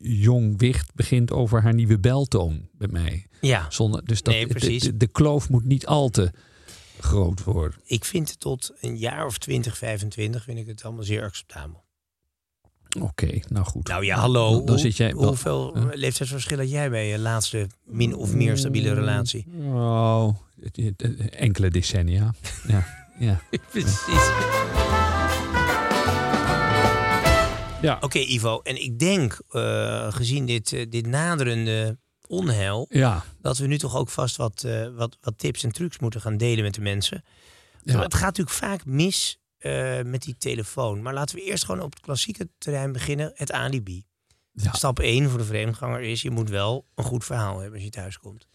jong 0.00 0.58
wicht 0.58 0.94
begint 0.94 1.30
over 1.32 1.62
haar 1.62 1.74
nieuwe 1.74 1.98
beltoon 1.98 2.68
bij 2.72 2.88
mij. 2.90 3.26
Ja, 3.40 3.66
Zonder, 3.68 4.04
dus 4.04 4.22
dat, 4.22 4.34
Nee, 4.34 4.46
de- 4.46 4.54
precies. 4.54 4.82
De, 4.82 4.96
de 4.96 5.06
kloof 5.06 5.48
moet 5.48 5.64
niet 5.64 5.86
al 5.86 6.08
te 6.08 6.30
groot 7.00 7.42
ik 7.84 8.04
vind 8.04 8.28
het 8.30 8.40
tot 8.40 8.72
een 8.80 8.96
jaar 8.98 9.26
of 9.26 9.38
20, 9.38 9.76
25 9.78 10.42
vind 10.44 10.58
ik 10.58 10.66
het 10.66 10.84
allemaal 10.84 11.04
zeer 11.04 11.22
acceptabel. 11.22 11.84
Oké, 13.00 13.40
nou 13.48 13.64
goed. 13.66 13.88
Nou 13.88 14.04
ja, 14.04 14.16
hallo. 14.18 14.50
Dan, 14.50 14.58
dan 14.58 14.68
Hoe- 14.68 14.78
zit 14.78 14.96
jij 14.96 15.12
hoeveel 15.12 15.74
Huh? 15.74 15.84
leeftijdsverschil 15.92 16.58
had 16.58 16.70
jij 16.70 16.90
bij 16.90 17.08
je 17.08 17.18
laatste 17.18 17.66
min 17.84 18.14
of 18.14 18.34
meer 18.34 18.56
stabiele 18.56 18.92
relatie? 18.94 19.46
Oh, 19.64 20.28
enkele 21.30 21.70
decennia. 21.70 22.34
Ja, 22.68 22.86
ja. 23.18 23.40
Precies. 23.70 24.30
ja. 27.82 27.98
Oké, 28.00 28.18
Ivo. 28.18 28.60
En 28.62 28.82
ik 28.82 28.98
denk, 28.98 29.40
eh, 29.50 30.12
gezien 30.12 30.46
dit, 30.46 30.72
eh, 30.72 30.86
dit 30.90 31.06
naderende 31.06 31.98
onheil, 32.28 32.86
ja. 32.88 33.24
dat 33.40 33.58
we 33.58 33.66
nu 33.66 33.78
toch 33.78 33.96
ook 33.96 34.08
vast 34.08 34.36
wat, 34.36 34.64
eh, 34.64 34.88
wat, 34.94 35.16
wat 35.20 35.38
tips 35.38 35.62
en 35.62 35.72
trucs 35.72 35.98
moeten 35.98 36.20
gaan 36.20 36.36
delen 36.36 36.64
met 36.64 36.74
de 36.74 36.80
mensen. 36.80 37.24
Ja. 37.82 38.02
Het 38.02 38.14
gaat 38.14 38.36
natuurlijk 38.36 38.56
vaak 38.56 38.84
mis 38.84 39.38
eh, 39.58 40.02
met 40.02 40.22
die 40.22 40.36
telefoon. 40.38 41.02
Maar 41.02 41.14
laten 41.14 41.36
we 41.36 41.42
eerst 41.42 41.64
gewoon 41.64 41.80
op 41.80 41.92
het 41.92 42.00
klassieke 42.00 42.48
terrein 42.58 42.92
beginnen, 42.92 43.32
het 43.34 43.52
alibi. 43.52 44.04
Ja. 44.52 44.72
Stap 44.72 44.98
1 44.98 45.28
voor 45.30 45.38
de 45.38 45.44
vreemdganger 45.44 46.00
is, 46.00 46.22
je 46.22 46.30
moet 46.30 46.50
wel 46.50 46.86
een 46.94 47.04
goed 47.04 47.24
verhaal 47.24 47.58
hebben 47.58 47.74
als 47.74 47.84
je 47.84 47.90
thuis 47.90 48.18
komt. 48.18 48.46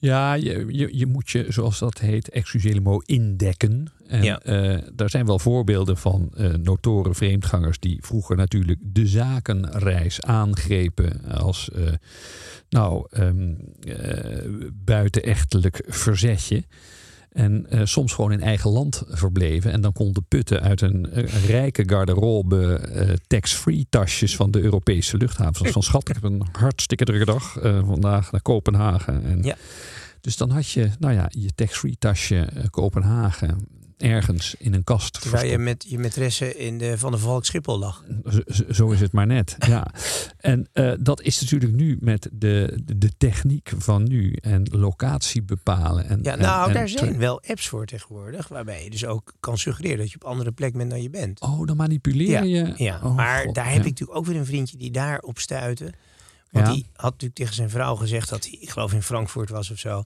Ja, 0.00 0.34
je, 0.34 0.66
je, 0.68 0.88
je 0.98 1.06
moet 1.06 1.30
je, 1.30 1.46
zoals 1.48 1.78
dat 1.78 1.98
heet, 1.98 2.28
excusez-le-mo, 2.30 2.98
indekken. 3.06 3.92
En 4.06 4.22
Ja. 4.22 4.40
eh, 4.40 4.78
daar 4.94 5.10
zijn 5.10 5.26
wel 5.26 5.38
voorbeelden 5.38 5.96
van 5.96 6.30
eh 6.36 6.54
notoren 6.54 7.14
vreemdgangers 7.14 7.78
die 7.78 7.98
vroeger 8.02 8.36
natuurlijk 8.36 8.78
de 8.82 9.06
zakenreis 9.06 10.20
aangrepen 10.22 11.24
als 11.24 11.70
eh, 11.70 11.92
nou, 12.68 13.06
ehm, 13.10 13.54
eh, 13.80 14.44
buitenechtelijk 14.84 15.82
verzetje. 15.86 16.64
En 17.32 17.66
eh, 17.70 17.80
soms 17.84 18.12
gewoon 18.12 18.32
in 18.32 18.40
eigen 18.40 18.70
land 18.70 19.02
verbleven. 19.06 19.72
En 19.72 19.80
dan 19.80 19.92
konden 19.92 20.24
putten 20.28 20.60
uit 20.60 20.80
een, 20.80 21.10
eh, 21.10 21.46
rijke 21.46 21.82
garderobe 21.86 22.74
eh, 22.74 23.14
tax-free 23.26 23.86
tasjes 23.90 24.36
van 24.36 24.50
de 24.50 24.60
Europese 24.60 25.16
luchthavens. 25.16 25.70
Van 25.70 25.82
schat, 25.82 26.08
ik 26.08 26.14
heb 26.14 26.24
een 26.24 26.42
hartstikke 26.52 27.04
drukke 27.04 27.24
dag 27.24 27.58
vandaag 27.84 28.32
naar 28.32 28.42
Kopenhagen. 28.42 29.24
En 29.24 29.42
Ja. 29.42 29.56
Dus 30.20 30.36
dan 30.36 30.50
had 30.50 30.70
je, 30.70 30.90
nou 30.98 31.14
ja, 31.14 31.26
je 31.28 31.54
tax-free 31.54 31.96
tasje 31.98 32.48
Kopenhagen 32.70 33.79
ergens 34.02 34.54
in 34.58 34.74
een 34.74 34.84
kast. 34.84 35.20
Terwijl 35.20 35.50
je 35.50 35.58
met 35.58 35.84
je 35.88 35.98
maîtresse 35.98 36.56
in 36.56 36.78
de 36.78 36.98
Van 36.98 37.12
de 37.12 37.18
Valk 37.18 37.44
Schiphol 37.44 37.78
lag. 37.78 38.04
Zo- 38.70 38.90
is 38.90 39.00
het 39.00 39.12
maar 39.12 39.26
net. 39.26 39.56
Ja. 39.58 39.86
En 40.36 40.68
eh, 40.72 40.92
dat 41.00 41.20
is 41.22 41.40
natuurlijk 41.40 41.72
nu 41.72 41.96
met 42.00 42.28
de, 42.32 42.80
de, 42.96 43.10
techniek 43.16 43.72
van 43.78 44.02
nu 44.08 44.32
en 44.32 44.68
locatie 44.72 45.42
bepalen. 45.42 46.08
En, 46.08 46.18
Ja, 46.22 46.34
nou, 46.34 46.68
en 46.68 46.74
daar 46.74 46.88
zijn 46.88 47.18
wel 47.18 47.42
apps 47.46 47.68
voor 47.68 47.86
tegenwoordig. 47.86 48.48
Waarbij 48.48 48.84
je 48.84 48.90
dus 48.90 49.04
ook 49.04 49.32
kan 49.40 49.58
suggereren 49.58 49.98
dat 49.98 50.10
je 50.10 50.14
op 50.16 50.24
andere 50.24 50.52
plek 50.52 50.72
bent 50.76 50.90
dan 50.90 51.02
je 51.02 51.10
bent. 51.10 51.40
Oh, 51.40 51.66
dan 51.66 51.76
manipuleer 51.76 52.44
je. 52.44 52.72
Ja, 52.76 53.00
Oh, 53.02 53.14
maar 53.16 53.44
God, 53.44 53.54
daar 53.54 53.64
heb 53.64 53.74
ja. 53.74 53.80
ik 53.80 53.88
natuurlijk 53.88 54.18
ook 54.18 54.26
weer 54.26 54.36
een 54.36 54.46
vriendje 54.46 54.76
die 54.76 54.90
daarop 54.90 55.38
stuitte. 55.38 55.92
Want 56.50 56.66
Ja. 56.66 56.72
die 56.72 56.86
had 56.92 57.10
natuurlijk 57.10 57.34
tegen 57.38 57.54
zijn 57.54 57.70
vrouw 57.70 57.94
gezegd 57.96 58.28
dat 58.28 58.44
hij, 58.44 58.58
ik 58.60 58.70
geloof 58.70 58.92
in 58.92 59.02
Frankfurt 59.02 59.50
was 59.50 59.70
of 59.70 59.78
zo. 59.78 60.02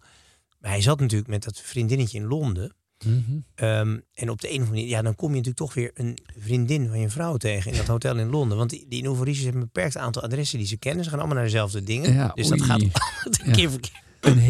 Maar 0.60 0.70
hij 0.70 0.80
zat 0.82 1.00
natuurlijk 1.00 1.30
met 1.30 1.44
dat 1.44 1.60
vriendinnetje 1.60 2.18
in 2.18 2.24
Londen. 2.26 2.74
Mhm. 3.04 3.38
Ehm, 3.54 3.98
en 4.14 4.30
op 4.30 4.40
de 4.40 4.48
een 4.48 4.54
of 4.54 4.60
andere 4.60 4.70
manier, 4.70 4.88
ja, 4.88 5.02
dan 5.02 5.14
kom 5.14 5.28
je 5.28 5.36
natuurlijk 5.36 5.58
toch 5.58 5.74
weer 5.74 5.90
een 5.94 6.18
vriendin 6.38 6.88
van 6.88 7.00
je 7.00 7.10
vrouw 7.10 7.36
tegen 7.36 7.70
in 7.70 7.76
dat 7.76 7.86
hotel 7.86 8.18
in 8.18 8.30
Londen. 8.30 8.58
Want 8.58 8.70
die, 8.70 8.86
die 8.88 9.02
Novarese 9.02 9.42
hebben 9.42 9.60
een 9.60 9.70
beperkt 9.72 9.96
aantal 9.96 10.22
adressen 10.22 10.58
die 10.58 10.66
ze 10.66 10.76
kennen. 10.76 11.04
Ze 11.04 11.10
gaan 11.10 11.18
allemaal 11.18 11.36
naar 11.36 11.46
dezelfde 11.46 11.82
dingen. 11.82 12.12
Ja, 12.12 12.32
dus 12.34 12.48
dat 12.48 12.62
gaat 12.62 12.82
een 13.44 13.52
keer 13.52 13.70
verkeerd. 13.70 14.02
Een. 14.20 14.40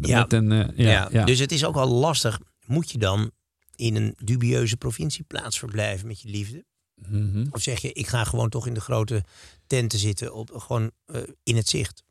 Ja. 0.00 0.20
Met 0.20 0.32
een, 0.32 0.52
eh, 0.52 1.08
ja. 1.10 1.24
Dus 1.24 1.38
het 1.38 1.52
is 1.52 1.64
ook 1.64 1.76
al 1.76 1.88
lastig. 1.88 2.40
Moet 2.66 2.90
je 2.90 2.98
dan 2.98 3.30
in 3.76 3.96
een 3.96 4.14
dubieuze 4.24 4.76
provincieplaats 4.76 5.58
verblijven 5.58 6.06
met 6.06 6.20
je 6.20 6.28
liefde? 6.28 6.64
Mhm. 6.94 7.46
Of 7.50 7.62
zeg 7.62 7.80
je, 7.80 7.92
ik 7.92 8.06
ga 8.06 8.24
gewoon 8.24 8.48
toch 8.48 8.66
in 8.66 8.74
de 8.74 8.80
grote 8.80 9.24
tenten 9.66 9.98
zitten, 9.98 10.34
op, 10.34 10.50
gewoon 10.54 10.90
eh, 11.06 11.20
in 11.42 11.56
het 11.56 11.68
zicht? 11.68 12.02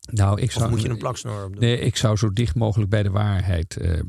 Nou, 0.00 0.40
ik 0.40 0.46
Of 0.46 0.52
zou, 0.52 0.70
moet 0.70 0.82
je 0.82 0.88
een 0.88 0.98
plaksnor 0.98 1.44
op 1.44 1.52
doen? 1.52 1.60
Nee, 1.60 1.78
ik 1.78 1.96
zou 1.96 2.16
zo 2.16 2.32
dicht 2.32 2.54
mogelijk 2.54 2.90
bij 2.90 3.02
de 3.02 3.10
waarheid 3.10 3.76
eh, 3.76 4.00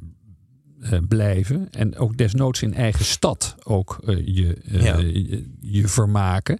eh, 0.82 1.00
blijven. 1.08 1.68
En 1.72 1.98
ook 1.98 2.18
desnoods 2.18 2.62
in 2.62 2.74
eigen 2.74 3.06
stad 3.06 3.56
ook 3.64 3.98
eh, 4.06 4.22
je, 4.26 4.58
eh, 4.66 4.84
Ja. 4.84 4.98
je, 4.98 5.50
je 5.62 5.88
vermaken. 5.88 6.60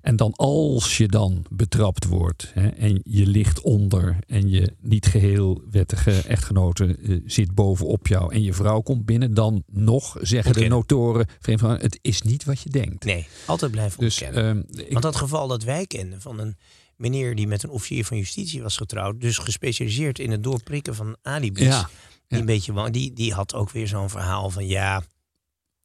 En 0.00 0.16
dan 0.16 0.32
als 0.36 0.96
je 0.96 1.08
dan 1.08 1.44
betrapt 1.50 2.04
wordt 2.06 2.50
hè, 2.54 2.68
en 2.68 3.00
je 3.04 3.26
ligt 3.26 3.60
onder 3.60 4.16
en 4.26 4.50
je 4.50 4.72
niet 4.80 5.06
geheel 5.06 5.62
wettige 5.70 6.10
echtgenote 6.20 6.98
zit 7.26 7.54
bovenop 7.54 8.06
jou 8.06 8.34
en 8.34 8.42
je 8.42 8.52
vrouw 8.52 8.80
komt 8.80 9.04
binnen, 9.04 9.34
dan 9.34 9.62
nog 9.66 10.16
zeggen 10.20 10.52
de 10.52 10.68
notoren, 10.68 11.26
vreemd 11.40 11.60
van, 11.60 11.70
het 11.70 11.98
is 12.02 12.22
niet 12.22 12.44
wat 12.44 12.60
je 12.60 12.70
denkt. 12.70 13.04
Nee, 13.04 13.26
altijd 13.46 13.70
blijven 13.70 14.00
Dus 14.00 14.22
ontkennen. 14.22 14.66
ehm, 14.70 14.80
ik, 14.80 14.90
Want 14.90 15.02
dat 15.02 15.16
geval 15.16 15.48
dat 15.48 15.62
wij 15.62 15.86
kenden 15.86 16.20
van 16.20 16.38
een 16.40 16.56
meneer 16.96 17.34
die 17.34 17.46
met 17.46 17.62
een 17.62 17.70
officier 17.70 18.04
van 18.04 18.16
justitie 18.16 18.62
was 18.62 18.76
getrouwd, 18.76 19.20
dus 19.20 19.38
gespecialiseerd 19.38 20.18
in 20.18 20.30
het 20.30 20.42
doorprikken 20.42 20.94
van 20.94 21.16
alibis, 21.22 21.62
Ja, 21.66 21.88
die 22.30 22.38
een 22.38 22.46
beetje 22.46 22.90
die, 22.90 23.12
die 23.12 23.32
had 23.34 23.54
ook 23.54 23.70
weer 23.70 23.88
zo'n 23.88 24.10
verhaal 24.10 24.50
van 24.50 24.66
ja, 24.66 25.02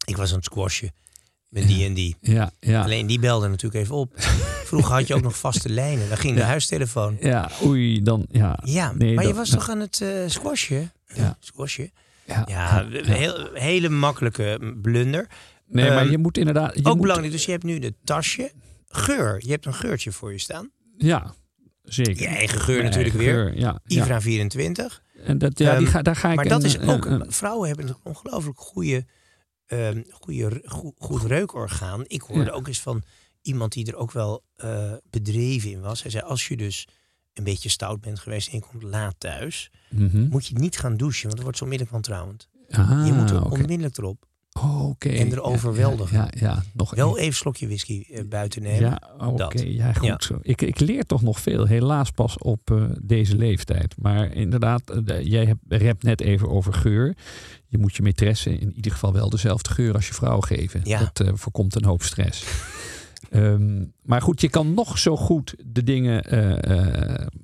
ik 0.05 0.17
was 0.17 0.29
aan 0.29 0.35
het 0.35 0.45
squashen 0.45 0.91
met 1.49 1.67
die 1.67 1.85
en 1.85 1.93
die. 1.93 2.15
ja, 2.21 2.51
ja. 2.59 2.83
Alleen 2.83 3.07
die 3.07 3.19
belde 3.19 3.47
natuurlijk 3.47 3.83
even 3.83 3.95
op. 3.95 4.13
Vroeger 4.69 4.93
had 4.93 5.07
je 5.07 5.15
ook 5.15 5.21
nog 5.21 5.37
vaste 5.39 5.69
lijnen, 5.69 6.09
dan 6.09 6.17
ging 6.17 6.33
de 6.33 6.39
Ja. 6.39 6.45
huistelefoon. 6.45 7.17
ja, 7.19 7.49
oei, 7.63 8.01
dan 8.03 8.25
ja. 8.31 8.59
Ja, 8.63 8.91
Nee, 8.91 9.13
maar 9.13 9.23
je 9.23 9.29
dat- 9.29 9.37
was 9.37 9.49
toch 9.49 9.69
aan 9.69 9.79
het 9.79 10.01
eh 10.01 10.23
squashen? 10.27 10.91
Ja. 11.13 11.37
Squashen? 11.39 11.91
ja, 12.25 12.43
Ja, 12.47 12.87
heel, 12.91 13.49
hele 13.53 13.89
makkelijke 13.89 14.73
blunder. 14.81 15.27
Nee, 15.67 15.89
maar 15.89 16.01
Ehm, 16.01 16.11
je 16.11 16.17
moet 16.17 16.37
inderdaad. 16.37 16.73
Je 16.75 16.79
ook 16.85 16.93
moet, 16.93 17.01
belangrijk, 17.01 17.31
dus 17.31 17.45
je 17.45 17.51
hebt 17.51 17.63
nu 17.63 17.79
de 17.79 17.93
tasje. 18.03 18.51
Geur, 18.87 19.37
je 19.45 19.51
hebt 19.51 19.65
een 19.65 19.73
geurtje 19.73 20.11
voor 20.11 20.31
je 20.31 20.39
staan. 20.39 20.71
Ja, 20.97 21.33
zeker. 21.83 22.19
Je 22.21 22.27
eigen 22.27 22.59
geur 22.61 22.75
Mijn 22.81 22.85
natuurlijk 22.89 23.15
eigen 23.15 23.35
weer. 23.35 23.45
geur, 23.51 23.59
ja, 23.59 23.79
ja. 23.85 24.01
Ivra 24.01 24.21
24. 24.21 25.01
En 25.25 25.37
dat, 25.37 25.59
ja, 25.59 25.75
die 25.77 25.85
Ehm, 25.85 25.95
ga, 25.95 26.01
daar 26.01 26.15
ga 26.15 26.29
ik. 26.29 26.35
Maar 26.35 26.47
dat 26.47 26.63
is 26.63 26.79
ook, 26.79 27.25
vrouwen 27.27 27.67
hebben 27.67 27.87
een 27.87 27.95
ongelooflijk 28.03 28.59
goede, 28.59 29.05
ehm, 29.65 30.01
goede, 30.09 30.61
goed, 30.65 30.93
goed 30.97 31.21
reukorgaan. 31.23 32.03
Ik 32.07 32.21
hoorde 32.21 32.51
ook 32.51 32.67
eens 32.67 32.81
van 32.81 33.03
iemand 33.41 33.71
die 33.73 33.85
er 33.87 33.95
ook 33.95 34.11
wel 34.11 34.43
eh, 34.55 34.93
bedreven 35.09 35.71
in 35.71 35.81
was. 35.81 36.01
Hij 36.01 36.11
zei, 36.11 36.23
als 36.23 36.47
je 36.47 36.57
dus 36.57 36.87
een 37.33 37.43
beetje 37.43 37.69
stout 37.69 38.01
bent 38.01 38.19
geweest 38.19 38.47
en 38.51 38.57
je 38.57 38.63
komt 38.71 38.83
laat 38.83 39.15
thuis, 39.17 39.71
Mhm. 39.89 40.27
moet 40.27 40.47
je 40.47 40.55
niet 40.55 40.77
gaan 40.77 40.97
douchen, 40.97 41.21
want 41.23 41.33
dan 41.33 41.43
wordt 41.43 41.57
zo 41.57 41.63
onmiddellijk 41.63 41.97
wantrouwend. 41.97 42.49
Ah, 42.69 43.03
je 43.05 43.13
moet 43.13 43.29
er 43.29 43.43
onmiddellijk 43.51 43.97
erop. 43.97 44.25
Oh, 44.61 44.87
oké. 44.89 45.09
en 45.09 45.31
er 45.31 45.41
overweldigen. 45.41 46.17
Ja, 46.17 46.27
ja, 46.29 46.39
ja, 46.39 46.63
nog 46.73 46.95
Wel 46.95 47.13
even 47.15 47.27
een 47.27 47.33
slokje 47.33 47.67
whisky 47.67 48.05
eh, 48.11 48.23
buiten 48.29 48.61
nemen. 48.61 48.79
Ja, 48.79 49.01
oké. 49.17 49.61
Ja, 49.61 49.93
goed 49.93 50.07
Ja. 50.07 50.15
zo. 50.19 50.37
Ik, 50.41 50.61
ik 50.61 50.79
leer 50.79 51.05
toch 51.05 51.21
nog 51.21 51.39
veel. 51.39 51.65
Helaas 51.65 52.11
pas 52.11 52.37
op 52.37 52.71
eh, 52.71 52.83
deze 53.01 53.35
leeftijd. 53.35 53.95
Maar 53.97 54.33
inderdaad, 54.33 54.89
eh, 54.89 55.25
jij 55.25 55.45
hebt 55.45 55.59
rept 55.67 56.03
net 56.03 56.21
even 56.21 56.49
over 56.49 56.73
geur. 56.73 57.15
Je 57.67 57.77
moet 57.77 57.95
je 57.95 58.03
maîtresse 58.03 58.59
in 58.59 58.73
ieder 58.75 58.91
geval 58.91 59.13
wel 59.13 59.29
dezelfde 59.29 59.69
geur 59.69 59.93
als 59.93 60.07
je 60.07 60.13
vrouw 60.13 60.39
geven. 60.39 60.81
Ja. 60.83 61.11
Dat 61.13 61.31
voorkomt 61.33 61.75
een 61.75 61.85
hoop 61.85 62.01
stress. 62.03 62.43
Ehm, 63.29 63.83
maar 64.03 64.21
goed, 64.21 64.41
je 64.41 64.49
kan 64.49 64.73
nog 64.73 64.97
zo 64.97 65.17
goed 65.17 65.55
de 65.65 65.83
dingen 65.83 66.23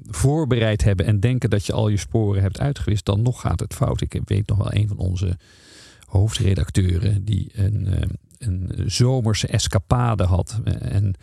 voorbereid 0.08 0.84
hebben 0.84 1.06
en 1.06 1.20
denken 1.20 1.50
dat 1.50 1.66
je 1.66 1.74
al 1.74 1.88
je 1.88 1.98
sporen 1.98 2.42
hebt 2.42 2.60
uitgewist, 2.60 3.06
dan 3.06 3.22
nog 3.22 3.42
gaat 3.42 3.60
het 3.60 3.74
fout. 3.74 4.02
Ik 4.02 4.22
weet 4.26 4.48
nog 4.48 4.58
wel 4.58 4.74
een 4.74 4.88
van 4.88 4.98
onze 4.98 5.38
hoofdredacteuren 6.12 7.26
die 7.26 7.52
een, 7.54 7.88
eh, 7.88 8.10
een 8.38 8.72
zomerse 8.86 9.48
escapade 9.48 10.24
had. 10.24 10.60
En 10.80 11.14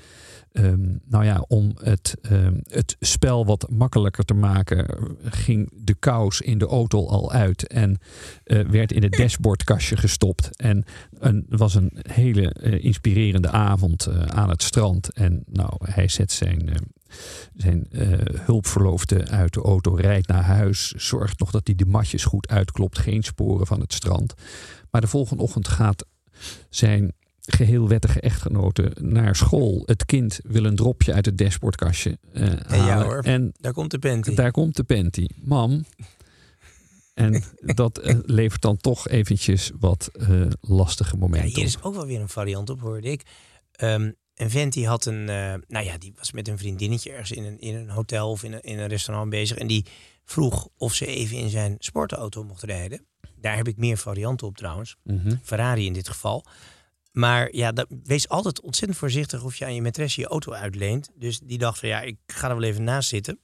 ehm, 0.52 0.96
nou 1.04 1.24
ja, 1.24 1.44
om 1.48 1.72
het, 1.82 2.16
ehm, 2.22 2.54
het 2.68 2.96
spel 3.00 3.46
wat 3.46 3.66
makkelijker 3.70 4.24
te 4.24 4.34
maken, 4.34 4.86
ging 5.24 5.70
de 5.84 5.94
kous 5.94 6.40
in 6.40 6.58
de 6.58 6.66
auto 6.66 7.06
al 7.06 7.32
uit 7.32 7.66
en 7.66 7.98
eh, 8.44 8.60
werd 8.60 8.92
in 8.92 9.02
het 9.02 9.12
dashboardkastje 9.12 9.96
gestopt. 9.96 10.56
En 10.56 10.84
een, 11.18 11.46
was 11.48 11.74
een 11.74 11.92
hele 12.02 12.52
eh, 12.52 12.84
inspirerende 12.84 13.50
avond 13.50 14.08
aan 14.26 14.48
het 14.48 14.62
strand. 14.62 15.12
En 15.12 15.42
nou, 15.46 15.70
hij 15.82 16.08
zet 16.08 16.32
zijn. 16.32 16.70
Zijn 17.54 17.86
eh, 17.90 18.08
hulpverloofde 18.40 19.26
uit 19.28 19.52
de 19.54 19.60
auto, 19.60 19.94
rijdt 19.94 20.26
naar 20.26 20.42
huis, 20.42 20.90
zorgt 20.90 21.38
nog 21.38 21.50
dat 21.50 21.66
hij 21.66 21.76
de 21.76 21.86
matjes 21.86 22.24
goed 22.24 22.48
uitklopt, 22.48 22.98
geen 22.98 23.22
sporen 23.22 23.66
van 23.66 23.80
het 23.80 23.92
strand. 23.92 24.34
Maar 24.90 25.00
de 25.00 25.06
volgende 25.06 25.42
ochtend 25.42 25.68
gaat 25.68 26.06
zijn 26.70 27.12
geheel 27.40 27.88
wettige 27.88 28.20
echtgenote 28.20 28.92
naar 29.00 29.36
school. 29.36 29.82
Het 29.86 30.04
kind 30.06 30.40
wil 30.42 30.64
een 30.64 30.76
dropje 30.76 31.12
uit 31.12 31.26
het 31.26 31.38
dashboardkastje 31.38 32.18
eh 32.32 32.46
ja 32.68 32.76
halen. 32.76 33.06
hoor. 33.06 33.22
En 33.22 33.52
Daar 33.60 33.72
komt 33.72 33.90
de 33.90 33.98
panty. 33.98 34.34
daar 34.34 34.50
komt 34.50 34.76
de 34.76 34.84
panty. 34.84 35.26
Mam, 35.44 35.84
En 37.14 37.42
dat 37.60 37.98
eh, 37.98 38.16
levert 38.24 38.62
dan 38.62 38.76
toch 38.76 39.08
eventjes 39.08 39.70
wat 39.78 40.10
lastige 40.60 41.12
Ja, 41.12 41.18
momenten 41.18 41.48
hier 41.54 41.64
is 41.64 41.82
ook 41.82 41.94
wel 41.94 42.06
weer 42.06 42.20
een 42.20 42.28
variant 42.28 42.70
op, 42.70 42.80
hoorde 42.80 43.10
ik. 43.10 43.22
Ehm, 43.72 44.10
een 44.38 44.50
vent 44.50 44.72
die 44.72 44.86
had 44.86 45.06
een, 45.06 45.28
eh, 45.28 45.54
nou 45.68 45.84
ja, 45.84 45.98
die 45.98 46.12
was 46.16 46.32
met 46.32 46.48
een 46.48 46.58
vriendinnetje 46.58 47.10
ergens 47.10 47.30
in 47.30 47.44
een, 47.44 47.60
in 47.60 47.74
een 47.74 47.90
hotel 47.90 48.30
of 48.30 48.42
in 48.42 48.52
een, 48.52 48.60
in 48.60 48.78
een 48.78 48.88
restaurant 48.88 49.30
bezig. 49.30 49.56
En 49.56 49.66
die 49.66 49.84
vroeg 50.24 50.68
of 50.76 50.94
ze 50.94 51.06
even 51.06 51.36
in 51.36 51.48
zijn 51.48 51.76
sportauto 51.78 52.44
mocht 52.44 52.62
rijden. 52.62 53.06
Daar 53.40 53.56
heb 53.56 53.68
ik 53.68 53.76
meer 53.76 53.96
varianten 53.96 54.46
op 54.46 54.56
trouwens. 54.56 54.96
Mhm. 55.04 55.36
Ferrari 55.42 55.86
in 55.86 55.92
dit 55.92 56.08
geval. 56.08 56.44
Maar 57.12 57.54
ja, 57.54 57.72
dat, 57.72 57.86
wees 58.04 58.28
altijd 58.28 58.60
ontzettend 58.60 58.98
voorzichtig 58.98 59.42
of 59.42 59.56
je 59.56 59.64
aan 59.64 59.74
je 59.74 59.82
maîtresse 59.82 60.14
je 60.14 60.26
auto 60.26 60.52
uitleent. 60.52 61.10
Dus 61.14 61.40
die 61.40 61.58
dacht 61.58 61.78
van 61.78 61.88
ja, 61.88 62.00
ik 62.00 62.16
ga 62.26 62.48
er 62.48 62.54
wel 62.54 62.68
even 62.68 62.84
naast 62.84 63.08
zitten. 63.08 63.38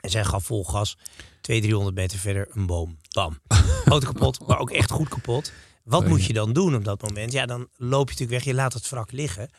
En 0.00 0.10
zij 0.10 0.24
gaf 0.24 0.44
vol 0.44 0.64
gas. 0.64 0.96
200, 1.40 1.62
300 1.62 1.96
meter 1.96 2.18
verder 2.18 2.48
een 2.56 2.66
boom. 2.66 2.98
Bam. 3.14 3.38
Auto 3.84 4.12
kapot, 4.12 4.46
maar 4.46 4.58
ook 4.58 4.70
echt 4.70 4.90
goed 4.90 5.08
kapot. 5.08 5.52
Wat 5.88 6.06
moet 6.06 6.24
je 6.24 6.32
dan 6.32 6.52
doen 6.52 6.74
op 6.74 6.84
dat 6.84 7.02
moment? 7.02 7.32
Ja, 7.32 7.46
dan 7.46 7.68
loop 7.76 8.10
je 8.10 8.14
natuurlijk 8.14 8.30
weg. 8.30 8.44
Je 8.44 8.54
laat 8.54 8.72
het 8.72 8.88
wrak 8.88 9.12
liggen. 9.12 9.50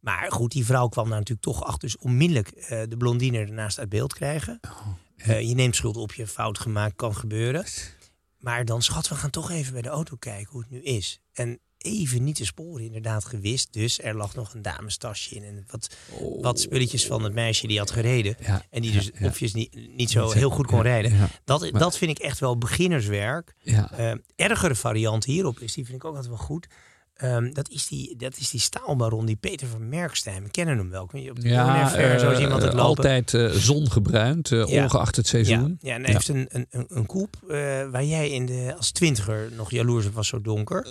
Maar 0.00 0.32
goed, 0.32 0.52
die 0.52 0.64
vrouw 0.64 0.88
kwam 0.88 1.08
daar 1.08 1.18
natuurlijk 1.18 1.46
toch 1.46 1.64
achter. 1.64 1.88
Dus 1.88 1.98
onmiddellijk 1.98 2.48
eh, 2.48 2.82
de 2.88 2.96
blondine 2.96 3.38
ernaast 3.38 3.78
uit 3.78 3.88
beeld 3.88 4.14
krijgen. 4.14 4.60
Eh, 5.16 5.40
je 5.40 5.54
neemt 5.54 5.76
schuld 5.76 5.96
op 5.96 6.12
je, 6.12 6.26
fout 6.26 6.58
gemaakt, 6.58 6.96
kan 6.96 7.16
gebeuren. 7.16 7.64
Maar 8.38 8.64
dan, 8.64 8.82
schat, 8.82 9.08
we 9.08 9.14
gaan 9.14 9.30
toch 9.30 9.50
even 9.50 9.72
bij 9.72 9.82
de 9.82 9.88
auto 9.88 10.16
kijken 10.16 10.52
hoe 10.52 10.60
het 10.60 10.70
nu 10.70 10.82
is. 10.82 11.20
En 11.32 11.60
even 11.86 12.24
niet 12.24 12.36
de 12.38 12.44
sporen 12.44 12.84
inderdaad 12.84 13.24
gewist. 13.24 13.72
Dus 13.72 14.00
er 14.02 14.14
lag 14.16 14.34
nog 14.34 14.54
een 14.54 14.62
damestasje 14.62 15.34
in. 15.34 15.42
En 15.44 15.64
wat, 15.70 15.96
wat 16.40 16.60
spulletjes 16.60 17.06
van 17.06 17.22
het 17.22 17.32
meisje 17.34 17.66
die 17.66 17.78
had 17.78 17.90
gereden. 17.90 18.36
Ja, 18.40 18.64
En 18.70 18.82
die 18.82 18.92
dus 18.92 19.10
ja. 19.18 19.48
niet, 19.52 19.96
niet 19.96 20.10
zo 20.10 20.30
heel 20.30 20.50
goed 20.50 20.66
kon 20.66 20.82
rijden. 20.82 21.30
Dat, 21.44 21.60
Maar- 21.70 21.80
dat 21.80 21.96
vind 21.98 22.10
ik 22.10 22.18
echt 22.18 22.38
wel 22.38 22.58
beginnerswerk. 22.58 23.54
Ja. 23.62 23.90
Eh, 23.92 24.14
ergere 24.36 24.74
variant 24.74 25.24
hierop 25.24 25.60
is, 25.60 25.72
die 25.74 25.84
vind 25.84 25.96
ik 25.96 26.04
ook 26.04 26.14
altijd 26.14 26.28
wel 26.28 26.44
goed. 26.44 26.66
Ehm, 27.16 27.52
dat, 27.52 27.68
is 27.70 27.86
die, 27.86 28.16
dat 28.16 28.36
is 28.36 28.50
die 28.50 28.60
staalbaron, 28.60 29.26
die 29.26 29.36
Peter 29.36 29.66
van 29.66 29.88
Merkstein. 29.88 30.42
We 30.42 30.50
kennen 30.50 30.78
hem 30.78 30.90
wel. 30.90 31.06
Kun 31.06 31.22
je 31.22 31.30
op 31.30 31.40
de 31.40 31.48
Ja, 31.48 31.88
zo 31.88 31.96
eh, 31.96 32.32
is 32.32 32.38
iemand 32.38 32.62
het 32.62 32.72
lopen. 32.72 32.86
altijd 32.86 33.34
eh, 33.34 33.48
zongebruind, 33.50 34.52
eh, 34.52 34.66
Ja. 34.66 34.82
ongeacht 34.82 35.16
het 35.16 35.26
seizoen. 35.26 35.78
ja, 35.80 35.94
en 35.94 36.02
hij 36.04 36.12
heeft 36.12 36.28
een, 36.28 36.46
een, 36.48 36.66
een, 36.88 37.06
koep 37.06 37.36
eh, 37.48 37.56
waar 37.90 38.04
jij 38.04 38.30
in 38.30 38.46
de, 38.46 38.74
als 38.76 38.90
twintiger 38.90 39.48
nog 39.56 39.70
jaloers 39.70 40.06
op 40.06 40.14
was, 40.14 40.28
zo 40.28 40.40
donker. 40.40 40.86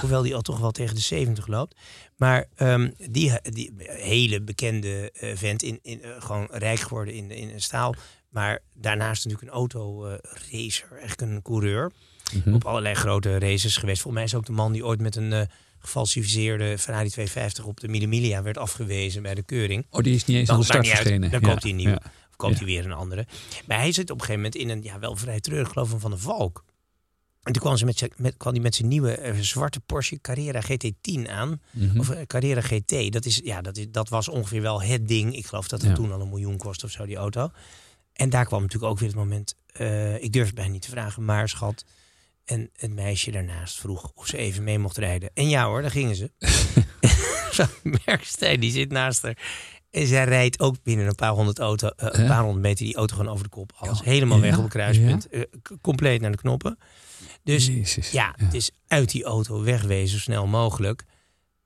Hoewel 0.00 0.22
die 0.22 0.34
al 0.34 0.42
toch 0.42 0.58
wel 0.58 0.70
tegen 0.70 0.94
de 0.94 1.00
70 1.00 1.46
loopt. 1.46 1.76
Maar 2.16 2.44
ehm, 2.54 2.90
die, 3.10 3.32
die 3.42 3.72
hele 3.78 4.42
bekende 4.42 5.10
eh, 5.12 5.30
vent, 5.36 5.62
in, 5.62 5.78
in, 5.82 6.02
eh, 6.02 6.10
gewoon 6.18 6.48
rijk 6.50 6.78
geworden 6.80 7.14
in, 7.14 7.30
in 7.30 7.48
een 7.50 7.62
staal. 7.62 7.94
Maar 8.28 8.58
daarnaast 8.74 9.24
natuurlijk 9.24 9.52
een 9.52 9.58
autoracer, 9.58 10.98
echt 11.02 11.20
een 11.20 11.42
coureur. 11.42 11.92
Mhm. 12.34 12.54
Op 12.54 12.64
allerlei 12.64 12.94
grote 12.94 13.38
races 13.38 13.76
geweest. 13.76 14.02
Volgens 14.02 14.14
mij 14.22 14.32
is 14.32 14.34
ook 14.34 14.46
de 14.46 14.52
man 14.52 14.72
die 14.72 14.84
ooit 14.86 15.00
met 15.00 15.16
een 15.16 15.32
eh, 15.32 15.40
gefalsificeerde 15.86 16.78
Ferrari 16.78 17.08
250 17.08 17.64
op 17.64 17.80
de 17.80 17.88
Mille 17.88 18.06
Miglia 18.06 18.42
werd 18.42 18.58
afgewezen 18.58 19.22
bij 19.22 19.34
de 19.34 19.42
keuring. 19.42 19.86
Oh, 19.90 20.02
die 20.02 20.14
is 20.14 20.24
niet 20.24 20.36
eens 20.36 20.46
Dan 20.46 20.54
aan 20.56 20.60
de 20.60 20.66
start 20.66 20.88
verschenen. 20.88 21.30
Dan 21.30 21.40
koopt 21.40 21.62
hij 21.62 21.70
een 21.70 21.76
nieuwe. 21.76 22.00
Of 22.30 22.36
koopt 22.36 22.56
hij 22.56 22.64
weer 22.66 22.84
een 22.84 22.92
andere. 22.92 23.26
Maar 23.66 23.78
hij 23.78 23.92
zit 23.92 24.10
op 24.10 24.20
een 24.20 24.24
gegeven 24.24 24.42
moment 24.42 24.54
in 24.54 24.68
een 24.68 24.82
ja, 24.82 24.98
wel 24.98 25.16
vrij 25.16 25.40
treurig 25.40 25.68
geloof 25.72 25.92
ik 25.92 26.00
van 26.00 26.10
de 26.10 26.18
Valk. 26.18 26.64
En 27.42 27.52
toen 27.52 27.62
kwam, 27.62 27.76
ze 27.76 27.84
met 27.84 27.98
zijn, 27.98 28.10
met, 28.16 28.36
kwam 28.36 28.52
hij 28.52 28.62
met 28.62 28.74
zijn 28.74 28.88
nieuwe 28.88 29.12
eh, 29.16 29.38
zwarte 29.38 29.80
Porsche 29.80 30.20
Carrera 30.20 30.62
GT10 30.62 31.28
aan. 31.30 31.60
Mhm. 31.70 31.98
Of 31.98 32.10
eh, 32.10 32.26
Carrera 32.26 32.60
GT. 32.60 33.12
Dat, 33.12 33.24
is, 33.24 33.40
ja, 33.44 33.60
dat, 33.60 33.76
is, 33.76 33.86
dat 33.90 34.08
was 34.08 34.28
ongeveer 34.28 34.62
wel 34.62 34.82
het 34.82 35.08
ding. 35.08 35.36
Ik 35.36 35.46
geloof 35.46 35.68
dat 35.68 35.80
het 35.80 35.90
Ja. 35.90 35.96
toen 35.96 36.12
al 36.12 36.20
een 36.20 36.28
miljoen 36.28 36.56
kost 36.56 36.84
of 36.84 36.90
zo, 36.90 37.06
die 37.06 37.16
auto. 37.16 37.50
En 38.12 38.30
daar 38.30 38.44
kwam 38.44 38.60
natuurlijk 38.62 38.92
ook 38.92 38.98
weer 38.98 39.08
het 39.08 39.16
moment. 39.18 39.54
eh, 39.72 40.22
ik 40.22 40.32
durf 40.32 40.46
het 40.46 40.54
bijna 40.54 40.70
niet 40.72 40.82
te 40.82 40.90
vragen, 40.90 41.24
maar 41.24 41.48
schat. 41.48 41.84
En 42.46 42.70
het 42.76 42.94
meisje 42.94 43.30
daarnaast 43.30 43.78
vroeg 43.78 44.10
of 44.14 44.26
ze 44.26 44.36
even 44.36 44.64
mee 44.64 44.78
mocht 44.78 44.96
rijden. 44.96 45.30
En 45.34 45.48
ja 45.48 45.66
hoor, 45.66 45.82
daar 45.82 45.90
gingen 45.90 46.16
ze. 46.16 46.30
Merkstein, 48.06 48.60
die 48.60 48.70
zit 48.70 48.90
naast 48.90 49.22
haar. 49.22 49.38
En 49.90 50.06
zij 50.06 50.24
rijdt 50.24 50.60
ook 50.60 50.76
binnen 50.82 51.06
een 51.06 51.14
paar 51.14 51.30
honderd, 51.30 51.58
auto, 51.58 51.88
eh, 51.88 52.08
een 52.10 52.22
Ja. 52.22 52.28
paar 52.28 52.42
honderd 52.42 52.62
meter 52.62 52.84
die 52.84 52.96
auto 52.96 53.16
gewoon 53.16 53.32
over 53.32 53.44
de 53.44 53.50
kop. 53.50 53.72
Alles 53.76 53.98
Ja. 53.98 54.04
helemaal 54.04 54.40
weg 54.40 54.56
op 54.58 54.62
een 54.64 54.68
kruispunt. 54.68 55.28
Eh, 55.28 55.42
compleet 55.80 56.20
naar 56.20 56.30
de 56.30 56.36
knoppen. 56.36 56.78
Dus 57.42 57.66
Jezus. 57.66 58.10
ja, 58.10 58.34
het 58.36 58.54
is 58.54 58.70
uit 58.86 59.10
die 59.10 59.24
auto 59.24 59.62
wegwezen 59.62 60.08
zo 60.08 60.18
snel 60.18 60.46
mogelijk. 60.46 61.04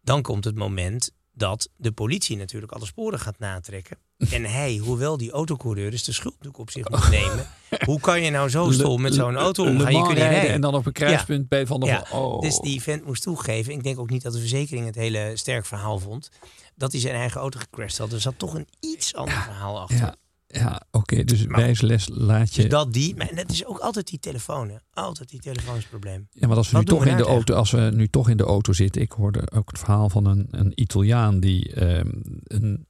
Dan 0.02 0.22
komt 0.22 0.44
het 0.44 0.54
moment 0.54 1.10
dat 1.40 1.68
de 1.76 1.92
politie 1.92 2.36
natuurlijk 2.36 2.72
alle 2.72 2.86
sporen 2.86 3.18
gaat 3.18 3.38
natrekken. 3.38 3.98
En 4.30 4.44
hij, 4.44 4.76
hoewel 4.76 5.16
die 5.16 5.30
autocoureur 5.30 5.90
dus 5.90 6.04
de 6.04 6.12
schuld 6.12 6.34
op 6.52 6.70
zich 6.70 6.88
moet 6.88 7.10
nemen. 7.10 7.46
Hoe 7.84 8.00
kan 8.00 8.22
je 8.22 8.30
nou 8.30 8.48
zo 8.48 8.70
stom 8.70 9.00
met 9.00 9.14
zo'n 9.14 9.36
auto 9.36 9.64
omgaan? 9.64 9.92
Je 9.92 10.02
kunt 10.02 10.18
rijden. 10.18 10.50
En 10.50 10.60
dan 10.60 10.74
op 10.74 10.86
een 10.86 10.92
kruispunt 10.92 11.48
bij 11.48 11.66
Van 11.66 11.80
der 11.80 11.88
Ja, 11.88 12.06
Oh. 12.12 12.40
Dus 12.40 12.58
die 12.58 12.82
vent 12.82 13.04
moest 13.04 13.22
toegeven. 13.22 13.72
Ik 13.72 13.82
denk 13.82 13.98
ook 13.98 14.10
niet 14.10 14.22
dat 14.22 14.32
de 14.32 14.38
verzekering 14.38 14.86
het 14.86 14.94
hele 14.94 15.32
sterk 15.34 15.66
verhaal 15.66 15.98
vond. 15.98 16.28
Dat 16.74 16.92
hij 16.92 17.00
zijn 17.00 17.14
eigen 17.14 17.40
auto 17.40 17.58
gecrashed 17.58 17.98
had. 17.98 18.12
Er 18.12 18.20
zat 18.20 18.34
toch 18.36 18.54
een 18.54 18.68
iets 18.80 19.14
ander 19.14 19.42
verhaal 19.42 19.80
achter. 19.80 20.14
Ja, 20.52 20.82
oké. 20.90 21.24
dus 21.24 21.46
Maar- 21.46 21.60
wijsles 21.60 22.08
laat 22.12 22.54
je... 22.54 22.62
Dus 22.62 22.70
dat 22.70 22.92
die. 22.92 23.16
Maar 23.16 23.34
dat 23.34 23.50
is 23.50 23.66
ook 23.66 23.78
altijd 23.78 24.06
die 24.06 24.18
telefoon. 24.18 24.68
Hè. 24.68 24.76
Altijd 24.92 25.28
die 25.28 25.40
telefoon 25.40 25.74
is 25.74 25.80
het 25.80 25.90
probleem. 25.90 26.28
Ja, 26.30 26.48
maar 26.48 26.56
als 26.56 26.70
we, 26.70 26.76
Wat 26.76 26.86
nu 26.86 26.90
toch 26.90 27.04
we 27.04 27.10
in 27.10 27.16
de 27.16 27.22
auto, 27.22 27.54
als 27.54 27.70
we 27.70 27.90
nu 27.94 28.08
toch 28.08 28.28
in 28.28 28.36
de 28.36 28.44
auto 28.44 28.72
zitten. 28.72 29.02
Ik 29.02 29.12
hoorde 29.12 29.50
ook 29.54 29.70
het 29.70 29.78
verhaal 29.78 30.08
van 30.08 30.26
een, 30.26 30.46
een 30.50 30.72
Italiaan 30.74 31.40
die 31.40 31.72
ehm, 31.74 32.08
een 32.44 32.86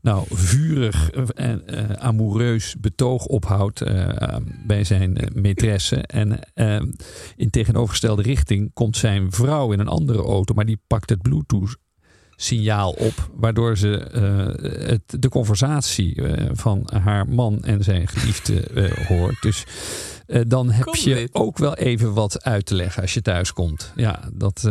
nou, 0.00 0.26
vurig 0.30 1.10
en 1.34 1.66
eh, 1.66 1.90
amoureus 1.92 2.76
betoog 2.80 3.24
ophoudt 3.24 3.80
eh, 3.80 4.36
bij 4.66 4.84
zijn 4.84 5.16
eh, 5.16 5.26
maîtresse. 5.34 6.02
En 6.06 6.52
ehm, 6.54 6.92
in 7.36 7.50
tegenovergestelde 7.50 8.22
richting 8.22 8.70
komt 8.72 8.96
zijn 8.96 9.32
vrouw 9.32 9.72
in 9.72 9.80
een 9.80 9.88
andere 9.88 10.22
auto, 10.22 10.54
maar 10.54 10.66
die 10.66 10.82
pakt 10.86 11.10
het 11.10 11.22
Bluetooth 11.22 11.76
signaal 12.40 12.90
op, 12.90 13.30
waardoor 13.34 13.76
ze 13.76 13.96
eh, 13.98 14.88
het, 14.88 15.22
de 15.22 15.28
conversatie 15.28 16.22
eh, 16.22 16.48
van 16.52 16.88
haar 17.02 17.28
man 17.28 17.64
en 17.64 17.84
zijn 17.84 18.08
geliefde 18.08 18.60
eh, 18.62 19.06
hoort. 19.06 19.42
Dus 19.42 19.64
dan 20.46 20.70
heb 20.70 20.94
je 20.94 21.14
dit? 21.14 21.34
ook 21.34 21.58
wel 21.58 21.74
even 21.74 22.14
wat 22.14 22.42
uit 22.42 22.66
te 22.66 22.74
leggen 22.74 23.02
als 23.02 23.14
je 23.14 23.22
thuis 23.22 23.52
komt. 23.52 23.92
Ja, 23.96 24.28
dat, 24.32 24.70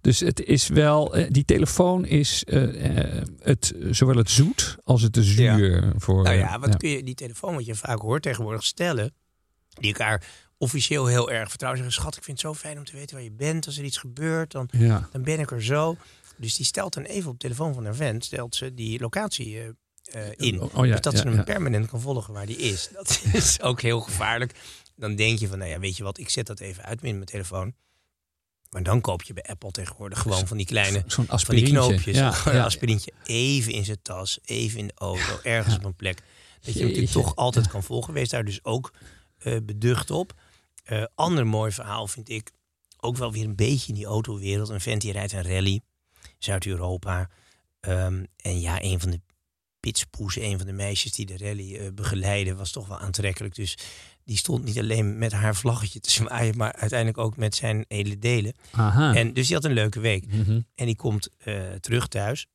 dus 0.00 0.20
het 0.20 0.44
is 0.44 0.68
wel, 0.68 1.14
die 1.28 1.44
telefoon 1.44 2.04
is 2.04 2.44
het, 3.38 3.74
zowel 3.90 4.16
het 4.16 4.30
zoet 4.30 4.76
als 4.84 5.02
het 5.02 5.14
de 5.14 5.22
zuur 5.22 5.92
voor. 5.96 6.22
Nou 6.22 6.36
ja, 6.36 6.58
wat 6.58 6.76
kun 6.76 6.88
je 6.88 7.02
die 7.02 7.14
telefoon 7.14 7.54
wat 7.54 7.66
je 7.66 7.74
vaak 7.74 8.00
hoort 8.00 8.22
tegenwoordig 8.22 8.64
stellen. 8.64 9.14
Die 9.68 9.92
elkaar 9.92 10.24
officieel 10.62 11.06
heel 11.06 11.30
erg 11.30 11.48
vertrouwen. 11.48 11.82
Zeggen, 11.82 12.00
schat, 12.00 12.16
ik 12.16 12.24
vind 12.24 12.42
het 12.42 12.46
zo 12.46 12.54
fijn 12.54 12.78
om 12.78 12.84
te 12.84 12.92
weten 12.92 13.14
waar 13.14 13.24
je 13.24 13.32
bent. 13.32 13.66
Als 13.66 13.78
er 13.78 13.84
iets 13.84 13.98
gebeurt, 13.98 14.52
dan, 14.52 14.68
ja. 14.70 15.08
dan 15.12 15.22
ben 15.22 15.40
ik 15.40 15.50
er 15.50 15.62
zo. 15.62 15.96
Dus 16.42 16.54
die 16.54 16.66
stelt 16.66 16.94
dan 16.94 17.02
even 17.02 17.30
op 17.30 17.40
de 17.40 17.46
telefoon 17.46 17.74
van 17.74 17.84
haar 17.84 17.94
vent, 17.94 18.24
stelt 18.24 18.54
ze 18.54 18.74
die 18.74 19.00
locatie 19.00 19.58
eh, 19.58 19.68
eh, 20.28 20.32
in. 20.36 20.60
Oh, 20.60 20.74
oh 20.74 20.86
ja, 20.86 20.92
dus 20.92 21.00
dat 21.00 21.12
ja, 21.12 21.18
ze 21.18 21.24
hem 21.24 21.36
ja. 21.36 21.42
permanent 21.42 21.86
kan 21.86 22.00
volgen 22.00 22.34
waar 22.34 22.46
die 22.46 22.56
is. 22.56 22.88
Dat 22.92 23.22
is 23.32 23.60
ook 23.60 23.80
heel 23.80 24.00
gevaarlijk. 24.00 24.54
Dan 24.96 25.16
denk 25.16 25.38
je 25.38 25.48
van, 25.48 25.58
nou 25.58 25.70
ja, 25.70 25.78
weet 25.78 25.96
je 25.96 26.02
wat, 26.02 26.18
ik 26.18 26.28
zet 26.28 26.46
dat 26.46 26.60
even 26.60 26.84
uit 26.84 27.02
met 27.02 27.12
mijn 27.12 27.24
telefoon. 27.24 27.74
Maar 28.70 28.82
dan 28.82 29.00
koop 29.00 29.22
je 29.22 29.32
bij 29.32 29.42
Apple 29.42 29.70
tegenwoordig 29.70 30.18
gewoon 30.18 30.46
van 30.46 30.56
die 30.56 30.66
kleine 30.66 31.04
Zo'n 31.06 31.26
van 31.28 31.54
die 31.54 31.64
knoopjes. 31.64 32.16
Ja, 32.16 32.30
Gewoon 32.32 32.54
ja. 32.54 32.60
een 32.60 32.66
aspirintje 32.66 33.12
even 33.24 33.72
in 33.72 33.84
zijn 33.84 34.02
tas, 34.02 34.38
even 34.44 34.78
in 34.78 34.86
de 34.86 34.94
auto, 34.96 35.38
ergens 35.42 35.74
op 35.74 35.84
een 35.84 35.94
plek. 35.94 36.22
Dat 36.60 36.72
je 36.74 36.78
hem 36.78 36.88
natuurlijk 36.88 37.12
toch 37.12 37.36
altijd 37.36 37.68
kan 37.68 37.82
volgen. 37.82 38.14
Wees 38.14 38.28
daar 38.28 38.44
dus 38.44 38.64
ook 38.64 38.92
eh, 39.38 39.56
beducht 39.62 40.10
op. 40.10 40.34
Eh 40.84 41.04
ander 41.14 41.46
mooi 41.46 41.72
verhaal 41.72 42.06
vind 42.06 42.28
ik, 42.28 42.50
ook 43.00 43.16
wel 43.16 43.32
weer 43.32 43.44
een 43.44 43.56
beetje 43.56 43.88
in 43.88 43.94
die 43.94 44.06
autowereld. 44.06 44.68
Een 44.68 44.80
vent 44.80 45.00
die 45.00 45.12
rijdt 45.12 45.32
een 45.32 45.42
rally, 45.42 45.80
Zuid-Europa. 46.44 47.28
Ehm, 47.80 48.24
en 48.36 48.60
ja, 48.60 48.82
een 48.82 49.00
van 49.00 49.10
de 49.10 49.20
pitspoes, 49.80 50.36
een 50.36 50.58
van 50.58 50.66
de 50.66 50.72
meisjes 50.72 51.12
die 51.12 51.26
de 51.26 51.36
rally 51.36 51.76
eh, 51.76 51.92
begeleiden, 51.94 52.56
was 52.56 52.70
toch 52.70 52.88
wel 52.88 52.98
aantrekkelijk. 52.98 53.54
Dus 53.54 53.78
die 54.24 54.36
stond 54.36 54.64
niet 54.64 54.78
alleen 54.78 55.18
met 55.18 55.32
haar 55.32 55.54
vlaggetje 55.54 56.00
te 56.00 56.10
zwaaien, 56.20 56.56
maar 56.56 56.72
uiteindelijk 56.72 57.18
ook 57.18 57.36
met 57.36 57.54
zijn 57.54 57.84
hele 57.88 58.18
delen. 58.18 58.52
Aha. 58.70 59.14
En 59.14 59.32
dus 59.32 59.46
die 59.46 59.56
had 59.56 59.64
een 59.64 59.72
leuke 59.72 60.00
week. 60.00 60.26
Mhm. 60.26 60.60
En 60.74 60.86
die 60.86 60.96
komt 60.96 61.28
eh, 61.38 61.72
terug 61.80 62.08
thuis. 62.08 62.46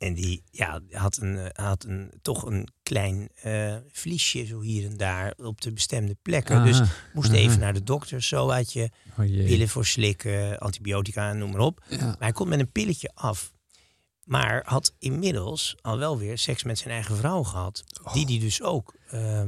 En 0.00 0.14
die 0.14 0.42
ja, 0.50 0.80
had, 0.90 1.16
een, 1.16 1.38
eh, 1.38 1.64
had 1.64 1.84
een, 1.84 2.12
toch 2.22 2.46
een 2.46 2.68
klein 2.82 3.28
eh 3.34 3.76
vliesje 3.88 4.46
zo 4.46 4.60
hier 4.60 4.90
en 4.90 4.96
daar 4.96 5.34
op 5.36 5.60
de 5.60 5.72
bestemde 5.72 6.16
plekken. 6.22 6.64
Dus 6.64 6.80
moest 7.12 7.28
Aha. 7.28 7.38
even 7.38 7.58
naar 7.58 7.72
de 7.72 7.82
dokter. 7.82 8.22
Zo 8.22 8.50
had 8.50 8.72
je 8.72 8.90
Oh 9.10 9.16
pillen 9.26 9.68
voor 9.68 9.86
slikken, 9.86 10.58
antibiotica, 10.58 11.32
noem 11.32 11.50
maar 11.50 11.60
op. 11.60 11.84
Ja. 11.88 12.04
Maar 12.04 12.16
hij 12.18 12.32
komt 12.32 12.48
met 12.48 12.60
een 12.60 12.72
pilletje 12.72 13.10
af. 13.14 13.52
Maar 14.24 14.62
had 14.64 14.94
inmiddels 14.98 15.76
al 15.80 15.98
wel 15.98 16.18
weer 16.18 16.38
seks 16.38 16.62
met 16.62 16.78
zijn 16.78 16.94
eigen 16.94 17.16
vrouw 17.16 17.42
gehad. 17.42 17.84
Die 18.12 18.26
die 18.26 18.40
dus 18.40 18.62
ook 18.62 18.94
eh, 19.08 19.42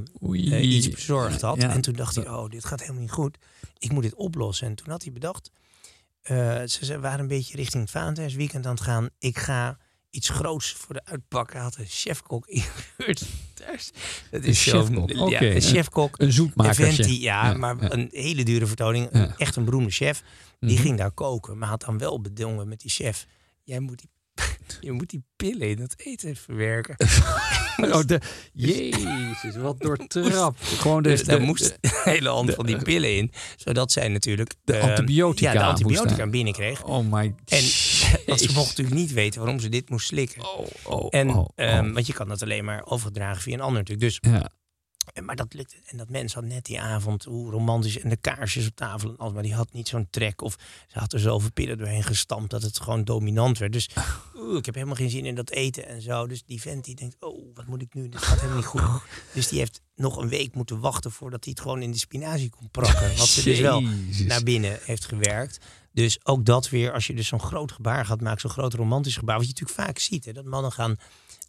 iets 0.60 0.88
bezorgd 0.88 1.40
had. 1.40 1.62
Ja. 1.62 1.70
En 1.70 1.80
toen 1.80 1.94
dacht 1.94 2.14
hij, 2.14 2.28
oh, 2.28 2.48
dit 2.48 2.64
gaat 2.64 2.80
helemaal 2.80 3.02
niet 3.02 3.10
goed. 3.10 3.38
Ik 3.78 3.92
moet 3.92 4.02
dit 4.02 4.14
oplossen. 4.14 4.66
En 4.66 4.74
toen 4.74 4.90
had 4.90 5.02
hij 5.02 5.12
bedacht, 5.12 5.50
ze, 6.22 6.78
ze 6.80 7.00
waren 7.00 7.20
een 7.20 7.26
beetje 7.26 7.56
richting 7.56 7.82
het 7.82 7.92
Valentijnsweekend 7.92 8.66
aan 8.66 8.74
het 8.74 8.82
gaan. 8.82 9.08
Ik 9.18 9.38
ga 9.38 9.78
iets 10.12 10.28
groots 10.28 10.72
voor 10.72 10.94
de 10.94 11.00
uitpakken. 11.04 11.54
Hij 11.54 11.64
had 11.64 11.76
een 11.78 11.86
chefkok 11.88 12.46
ingehuurd. 12.46 13.22
Dat 14.30 14.42
is 14.44 14.62
chefkok, 14.62 15.10
Ja, 15.10 15.20
oké. 15.24 15.46
een 15.54 15.60
chefkok. 15.60 16.14
Een 16.18 16.52
die, 16.96 17.20
ja, 17.20 17.46
Ja, 17.50 17.54
maar 17.56 17.76
ja. 17.82 17.92
een 17.92 18.08
hele 18.10 18.44
dure 18.44 18.66
vertoning. 18.66 19.08
Ja. 19.12 19.34
Echt 19.36 19.56
een 19.56 19.64
beroemde 19.64 19.90
chef. 19.90 20.22
Die 20.60 20.72
Mhm. 20.74 20.82
ging 20.82 20.98
daar 20.98 21.10
koken, 21.10 21.58
maar 21.58 21.68
had 21.68 21.80
dan 21.84 21.98
wel 21.98 22.20
bedongen 22.20 22.68
met 22.68 22.80
die 22.80 22.90
chef. 22.90 23.26
Jij 23.64 23.80
moet 23.80 23.98
die, 23.98 24.10
je 24.80 24.92
moet 24.92 25.10
die 25.10 25.22
pillen 25.36 25.68
in 25.68 25.80
het 25.80 25.94
eten 25.96 26.36
verwerken. 26.36 26.96
Oh, 27.76 28.00
de, 28.06 28.20
jezus, 28.52 29.56
wat 29.56 29.80
doortrapt. 29.82 30.62
Gewoon 30.66 31.02
Dus 31.02 31.20
de, 31.20 31.26
daar 31.26 31.38
de- 31.38 31.44
moest 31.44 31.78
een 31.80 31.90
hele 32.04 32.28
hand 32.28 32.54
van 32.54 32.66
die 32.66 32.82
pillen 32.82 33.16
in. 33.16 33.32
Zodat 33.56 33.92
zij 33.92 34.08
natuurlijk... 34.08 34.54
De 34.64 34.76
ehm, 34.76 34.88
antibiotica 34.88 35.52
Ja, 35.52 35.58
de 35.58 35.64
antibiotica 35.64 36.26
binnenkreeg. 36.26 36.84
Oh 36.84 37.12
my 37.12 37.34
En 37.46 37.62
want 38.26 38.38
ze 38.38 38.44
Jezus. 38.44 38.54
mocht 38.54 38.68
natuurlijk 38.68 38.96
niet 38.96 39.12
weten 39.12 39.40
waarom 39.40 39.60
ze 39.60 39.68
dit 39.68 39.90
moest 39.90 40.06
slikken. 40.06 40.42
Oh, 40.42 40.66
oh, 40.84 41.06
En, 41.10 41.30
oh, 41.30 41.36
oh. 41.36 41.48
ehm, 41.54 41.92
want 41.92 42.06
je 42.06 42.12
kan 42.12 42.28
dat 42.28 42.42
alleen 42.42 42.64
maar 42.64 42.86
overdragen 42.86 43.42
via 43.42 43.54
een 43.54 43.60
ander 43.60 43.78
natuurlijk. 43.78 44.20
Dus, 44.20 44.32
ja. 44.32 44.50
maar 45.22 45.36
dat 45.36 45.54
lukte. 45.54 45.76
En 45.84 45.96
dat 45.96 46.08
mens 46.08 46.34
had 46.34 46.44
net 46.44 46.64
die 46.64 46.80
avond, 46.80 47.24
hoe 47.24 47.50
romantisch, 47.50 47.98
en 47.98 48.08
de 48.08 48.16
kaarsjes 48.16 48.66
op 48.66 48.76
tafel 48.76 49.08
en 49.08 49.16
alles. 49.16 49.32
Maar 49.32 49.42
die 49.42 49.54
had 49.54 49.72
niet 49.72 49.88
zo'n 49.88 50.06
trek. 50.10 50.42
Of 50.42 50.56
ze 50.86 50.98
had 50.98 51.12
er 51.12 51.20
zoveel 51.20 51.52
pillen 51.52 51.78
doorheen 51.78 52.02
gestampt 52.02 52.50
dat 52.50 52.62
het 52.62 52.80
gewoon 52.80 53.04
dominant 53.04 53.58
werd. 53.58 53.72
Dus 53.72 53.88
ik 54.58 54.64
heb 54.66 54.74
helemaal 54.74 54.96
geen 54.96 55.10
zin 55.10 55.26
in 55.26 55.34
dat 55.34 55.50
eten 55.50 55.86
en 55.86 56.02
zo. 56.02 56.26
Dus 56.26 56.42
die 56.44 56.60
vent 56.60 56.84
die 56.84 56.94
denkt, 56.94 57.16
oh, 57.20 57.54
wat 57.54 57.66
moet 57.66 57.82
ik 57.82 57.94
nu? 57.94 58.08
Dit 58.08 58.22
gaat 58.22 58.36
helemaal 58.36 58.56
niet 58.56 58.66
goed. 58.66 58.82
Dus 59.34 59.48
die 59.48 59.58
heeft 59.58 59.80
nog 59.94 60.16
een 60.16 60.28
week 60.28 60.54
moeten 60.54 60.80
wachten 60.80 61.12
voordat 61.12 61.44
hij 61.44 61.52
het 61.52 61.62
gewoon 61.62 61.82
in 61.82 61.90
de 61.90 61.98
spinazie 61.98 62.50
kon 62.50 62.70
prakken. 62.70 63.16
Wat 63.16 63.26
ze 63.26 63.42
dus 63.42 63.60
wel 63.60 63.82
naar 64.26 64.42
binnen 64.42 64.78
heeft 64.82 65.04
gewerkt. 65.04 65.58
Dus 65.92 66.18
ook 66.26 66.44
dat 66.44 66.68
weer, 66.68 66.92
als 66.92 67.06
je 67.06 67.14
dus 67.14 67.28
zo'n 67.28 67.40
groot 67.40 67.72
gebaar 67.72 68.06
gaat 68.06 68.20
maken, 68.20 68.40
zo'n 68.40 68.50
groot 68.50 68.74
romantisch 68.74 69.16
gebaar, 69.16 69.36
wat 69.36 69.46
je 69.46 69.52
natuurlijk 69.52 69.80
vaak 69.88 69.98
ziet, 69.98 70.24
hè, 70.24 70.32
dat 70.32 70.44
mannen 70.44 70.72
gaan 70.72 70.96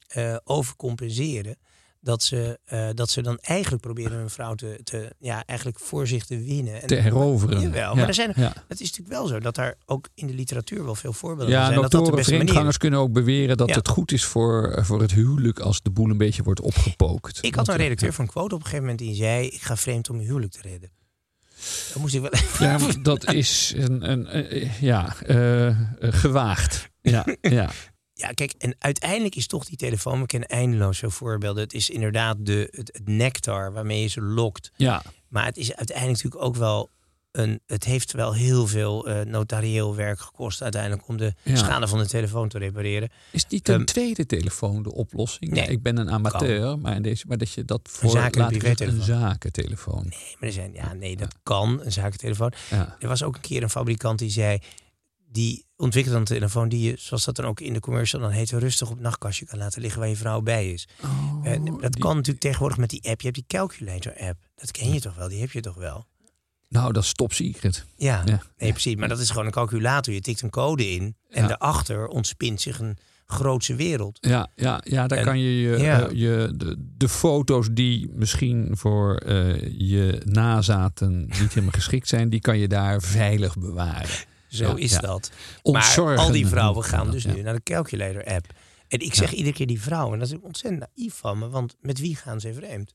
eh, 0.08 0.36
overcompenseren. 0.43 1.58
Dat 2.01 2.23
ze, 2.23 2.60
eh, 2.65 2.89
dat 2.93 3.10
ze 3.10 3.21
dan 3.21 3.38
eigenlijk 3.38 3.82
proberen 3.82 4.17
hun 4.17 4.29
vrouw 4.29 4.56
te, 4.56 4.79
te 4.84 5.15
ja, 5.19 5.43
eigenlijk 5.45 5.79
voor 5.79 6.08
zich 6.08 6.25
te 6.25 6.38
winnen. 6.43 6.82
En, 6.82 6.88
Te 6.88 6.95
heroveren. 6.95 7.62
Jawel, 7.62 7.89
Ja, 7.89 7.93
maar 7.93 8.08
er 8.08 8.13
zijn, 8.13 8.34
ja. 8.36 8.53
het 8.67 8.79
is 8.82 8.89
natuurlijk 8.89 9.17
wel 9.19 9.27
zo 9.27 9.39
dat 9.39 9.56
daar 9.56 9.75
ook 9.86 10.10
in 10.13 10.27
de 10.27 10.34
literatuur 10.34 10.84
wel 10.86 10.95
veel 10.95 11.13
voorbeelden 11.13 11.53
van 11.53 11.62
Ja, 11.62 11.65
zijn. 11.65 11.82
Dat 11.82 11.82
dat 11.82 11.91
de 11.91 11.97
doktoren, 11.97 12.25
manier 12.25 12.39
vreemdgangers 12.43 12.77
kunnen 12.77 12.99
ook 12.99 13.12
beweren 13.12 13.58
dat 13.58 13.69
Ja. 13.69 13.75
het 13.75 13.88
goed 13.88 14.12
is 14.12 14.23
voor, 14.25 14.79
voor 14.86 15.01
het 15.01 15.12
huwelijk 15.12 15.60
als 15.60 15.82
de 15.82 15.89
boel 15.91 16.10
een 16.10 16.17
beetje 16.17 16.43
wordt 16.43 16.62
opgepookt. 16.62 17.43
Ik 17.43 17.56
had 17.56 17.67
een 17.67 17.73
eh, 17.73 17.79
redacteur 17.79 18.13
van 18.13 18.25
Quote 18.27 18.56
op 18.56 18.60
een 18.62 18.65
gegeven 18.67 18.86
moment 18.86 18.99
die 18.99 19.15
zei, 19.15 19.47
ik 19.47 19.62
ga 19.62 19.77
vreemd 19.77 20.10
om 20.10 20.15
mijn 20.15 20.27
huwelijk 20.27 20.51
te 20.51 20.62
redden. 20.62 20.89
Dan 21.93 22.02
moest 22.02 22.15
ik 22.15 22.21
wel 22.21 22.32
even... 22.32 22.65
Ja, 22.65 23.02
dat 23.02 23.34
is 23.34 23.73
een, 23.76 24.10
een, 24.12 24.28
eh, 24.28 24.82
ja, 24.82 25.15
eh, 25.21 25.78
gewaagd. 25.99 26.89
Ja, 27.02 27.26
ja. 27.41 27.69
Ja, 28.13 28.30
kijk, 28.30 28.54
en 28.58 28.76
uiteindelijk 28.80 29.36
is 29.36 29.47
toch 29.47 29.65
die 29.65 29.78
telefoon, 29.78 30.19
we 30.19 30.26
kennen 30.26 30.49
eindeloos 30.49 30.97
zo 30.97 31.10
voorbeelden. 31.10 31.63
Het 31.63 31.73
is 31.73 31.89
inderdaad 31.89 32.38
de, 32.39 32.67
het, 32.71 32.89
het 32.93 33.08
nectar 33.08 33.73
waarmee 33.73 34.02
je 34.02 34.08
ze 34.08 34.21
lokt. 34.21 34.71
ja. 34.76 35.04
Maar 35.28 35.45
het 35.45 35.58
is 35.58 35.76
uiteindelijk 35.76 36.23
natuurlijk 36.23 36.45
ook 36.45 36.56
wel 36.56 36.89
een. 37.34 37.60
Het 37.67 37.84
heeft 37.84 38.12
wel 38.12 38.34
heel 38.34 38.67
veel 38.67 39.08
eh, 39.08 39.26
notarieel 39.26 39.96
werk 39.96 40.19
gekost 40.19 40.62
uiteindelijk 40.62 41.08
om 41.08 41.17
de 41.17 41.34
Ja. 41.43 41.56
schade 41.56 41.88
van 41.88 42.00
de 42.00 42.08
telefoon 42.08 42.50
te 42.50 42.58
repareren. 42.58 43.10
Is 43.32 43.46
niet 43.48 43.67
een 43.69 43.76
Ehm, 43.76 43.86
tweede 43.86 44.26
telefoon 44.26 44.84
de 44.84 44.93
oplossing? 44.93 45.52
nee, 45.52 45.67
ik 45.67 45.82
ben 45.82 45.98
een 45.98 46.10
amateur, 46.12 46.80
maar, 46.80 46.96
in 46.96 47.02
deze, 47.02 47.26
maar 47.28 47.38
dat 47.38 47.52
je 47.52 47.65
dat 47.65 47.82
voor 47.91 48.10
zaken- 48.10 48.41
en 48.41 48.62
laat 48.63 48.80
een 48.80 49.02
zakentelefoon. 49.02 50.04
Nee, 50.10 50.36
maar 50.39 50.50
er 50.50 50.52
zijn, 50.52 50.74
ja, 50.74 50.93
nee, 50.93 51.15
dat 51.17 51.36
kan, 51.43 51.82
een 51.84 51.91
zakentelefoon. 51.91 52.52
Ja. 52.69 52.96
Er 53.00 53.08
was 53.08 53.24
ook 53.24 53.36
een 53.36 53.41
keer 53.41 53.63
een 53.63 53.69
fabrikant 53.69 54.19
die 54.19 54.30
zei. 54.30 54.60
Die 55.32 55.65
ontwikkelde 55.78 56.17
een 56.19 56.24
telefoon 56.26 56.69
die 56.69 56.82
je, 56.89 56.96
zoals 56.98 57.26
dat 57.26 57.36
dan 57.36 57.46
ook 57.46 57.60
in 57.60 57.74
de 57.74 57.80
commercial 57.80 58.22
dan 58.22 58.32
heet, 58.32 58.52
rustig 58.52 58.88
op 58.88 58.93
het 58.93 59.04
nachtkastje 59.04 59.46
kan 59.46 59.58
laten 59.58 59.82
liggen 59.82 60.00
waar 60.00 60.10
je 60.10 60.15
vrouw 60.15 60.41
bij 60.41 60.72
is. 60.72 60.88
En 61.43 61.65
dat 61.65 61.74
Oh, 61.74 61.82
die- 61.82 62.00
kan 62.02 62.15
natuurlijk 62.15 62.43
tegenwoordig 62.43 62.78
met 62.78 62.89
die 62.89 63.10
app. 63.10 63.19
Je 63.22 63.26
hebt 63.28 63.36
die 63.48 63.58
calculator 63.60 64.13
app. 64.19 64.39
Dat 64.56 64.72
ken 64.72 64.93
je 64.93 65.00
toch 65.00 65.15
wel? 65.15 65.28
Die 65.30 65.39
heb 65.39 65.52
je 65.52 65.62
toch 65.62 65.76
wel? 65.76 66.06
Nou, 66.69 66.93
dat 66.93 67.04
is 67.04 67.13
top 67.13 67.34
secret. 67.34 67.86
Ja, 67.95 68.21
Ja. 68.26 68.41
nee 68.58 68.71
precies. 68.71 68.95
Maar 68.95 69.08
dat 69.10 69.19
is 69.19 69.30
gewoon 69.30 69.45
een 69.45 69.52
calculator. 69.52 70.13
Je 70.13 70.21
tikt 70.21 70.41
een 70.41 70.49
code 70.49 70.89
in 70.91 71.15
en 71.30 71.47
daarachter 71.47 72.08
ontspint 72.08 72.62
zich 72.62 72.80
een 72.80 72.97
grootse 73.26 73.76
wereld. 73.76 74.17
Ja, 74.21 74.49
ja, 74.56 74.82
ja 74.84 75.08
daar 75.08 75.17
En- 75.17 75.26
kan 75.26 75.39
je, 75.39 75.62
je, 75.62 75.78
ja. 75.78 76.02
eh, 76.08 76.12
je 76.12 76.54
de, 76.56 76.76
de 76.97 77.10
foto's 77.10 77.67
die 77.71 78.10
misschien 78.13 78.69
voor 78.78 79.15
eh, 79.15 79.62
je 79.78 80.21
nazaten 80.26 81.19
niet 81.39 81.49
helemaal 81.54 81.71
geschikt 81.71 82.08
zijn, 82.08 82.30
die 82.30 82.39
kan 82.41 82.58
je 82.58 82.67
daar 82.67 83.02
veilig 83.02 83.58
bewaren. 83.58 84.10
Zo 84.47 84.67
Ja, 84.67 84.76
is 84.76 84.91
ja. 84.91 84.99
dat. 84.99 85.32
Maar 85.63 86.17
al 86.17 86.32
die 86.32 86.47
vrouwen 86.47 86.84
gaan 86.84 87.12
dus 87.12 87.26
nu 87.26 87.41
naar 87.41 87.54
de 87.56 87.63
calculator 87.63 88.26
app. 88.26 88.45
En 88.88 88.99
ik 88.99 89.13
zeg 89.13 89.32
iedere 89.34 89.56
keer 89.56 89.67
die 89.67 89.82
vrouwen, 89.82 90.13
en 90.13 90.19
dat 90.19 90.28
is 90.32 90.38
ontzettend 90.41 90.84
naïef 90.95 91.13
van 91.13 91.38
me, 91.39 91.49
want 91.49 91.76
met 91.82 91.99
wie 91.99 92.15
gaan 92.15 92.39
ze 92.39 92.54
vreemd? 92.54 92.93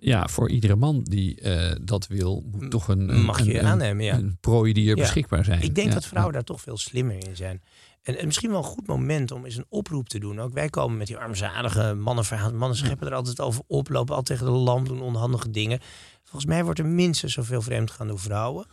Ja, 0.00 0.28
voor 0.28 0.50
iedere 0.50 0.76
man 0.76 1.02
die 1.02 1.40
eh, 1.40 1.76
dat 1.82 2.06
wil, 2.06 2.44
moet 2.50 2.70
toch 2.70 2.88
een, 2.88 3.22
Mag 3.24 3.44
je 3.44 3.58
een, 3.58 3.66
aannemen, 3.66 4.04
ja. 4.04 4.14
een 4.14 4.36
prooi 4.40 4.72
die 4.72 4.90
er 4.90 4.96
Ja. 4.96 5.02
beschikbaar 5.02 5.44
zijn. 5.44 5.62
Ik 5.62 5.74
denk 5.74 5.88
Ja, 5.88 5.94
dat 5.94 6.06
vrouwen 6.06 6.32
daar 6.34 6.44
toch 6.44 6.60
veel 6.60 6.76
slimmer 6.76 7.28
in 7.28 7.36
zijn. 7.36 7.62
En, 8.02 8.18
en 8.18 8.26
misschien 8.26 8.50
wel 8.50 8.58
een 8.58 8.64
goed 8.64 8.86
moment 8.86 9.30
om 9.30 9.44
eens 9.44 9.56
een 9.56 9.66
oproep 9.68 10.08
te 10.08 10.18
doen. 10.18 10.40
Ook 10.40 10.52
wij 10.52 10.68
komen 10.68 10.96
met 10.96 11.06
die 11.06 11.16
armzalige 11.16 11.94
mannenverhalen. 11.94 12.56
Mannen 12.56 12.78
scheppen 12.78 13.06
er 13.06 13.14
altijd 13.14 13.40
over 13.40 13.62
op, 13.66 13.88
lopen 13.88 14.14
altijd 14.14 14.38
tegen 14.38 14.52
de 14.54 14.58
lamp, 14.60 14.86
doen 14.86 15.00
onhandige 15.02 15.50
dingen. 15.50 15.80
Volgens 16.22 16.44
mij 16.50 16.64
wordt 16.64 16.78
er 16.78 16.86
minstens 16.86 17.32
zoveel 17.32 17.62
vreemd 17.62 17.90
gaan 17.90 18.06
door 18.08 18.18
vrouwen. 18.18 18.66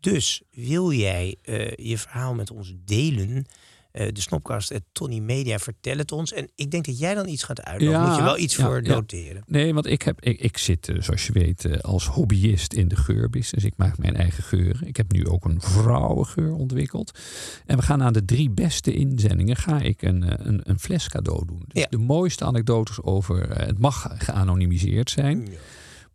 Dus 0.00 0.42
wil 0.50 0.92
jij 0.92 1.36
eh, 1.42 1.70
je 1.88 1.98
verhaal 1.98 2.34
met 2.34 2.50
ons 2.50 2.74
delen? 2.84 3.46
Eh, 3.94 4.08
de 4.12 4.20
snopkast 4.20 4.80
Tony 4.92 5.18
Media, 5.18 5.58
vertel 5.58 5.96
het 5.96 6.12
ons. 6.12 6.32
En 6.32 6.50
ik 6.54 6.70
denk 6.70 6.84
dat 6.84 6.98
jij 6.98 7.14
dan 7.14 7.28
iets 7.28 7.42
gaat 7.42 7.62
uitleggen. 7.62 8.00
Ja, 8.00 8.06
Moet 8.06 8.16
je 8.16 8.22
wel 8.22 8.38
iets 8.38 8.56
ja, 8.56 8.64
voor 8.64 8.82
ja. 8.82 8.94
noteren. 8.94 9.42
Nee, 9.46 9.74
want 9.74 9.86
ik, 9.86 10.02
heb, 10.02 10.20
ik, 10.20 10.40
ik 10.40 10.58
zit, 10.58 10.88
eh, 10.88 11.00
zoals 11.00 11.26
je 11.26 11.32
weet, 11.32 11.64
eh, 11.64 11.78
als 11.78 12.06
hobbyist 12.06 12.72
in 12.72 12.88
de 12.88 12.96
geurbusiness. 12.96 13.66
Ik 13.66 13.76
maak 13.76 13.98
mijn 13.98 14.16
eigen 14.16 14.42
geuren. 14.42 14.86
Ik 14.86 14.96
heb 14.96 15.12
nu 15.12 15.28
ook 15.28 15.44
een 15.44 15.60
vrouwengeur 15.60 16.52
ontwikkeld. 16.52 17.18
En 17.66 17.76
we 17.76 17.82
gaan 17.82 18.02
aan 18.02 18.12
de 18.12 18.24
drie 18.24 18.50
beste 18.50 18.94
inzendingen 18.94 19.56
ga 19.56 19.80
ik 19.80 20.02
een, 20.02 20.48
een, 20.48 20.60
een 20.64 20.78
fles 20.78 21.08
cadeau 21.08 21.46
doen. 21.46 21.64
Dus 21.68 21.86
de 21.90 21.98
mooiste 21.98 22.44
anekdotes 22.44 23.02
over, 23.02 23.58
het 23.58 23.78
mag 23.78 24.14
geanonimiseerd 24.18 25.10
zijn. 25.10 25.48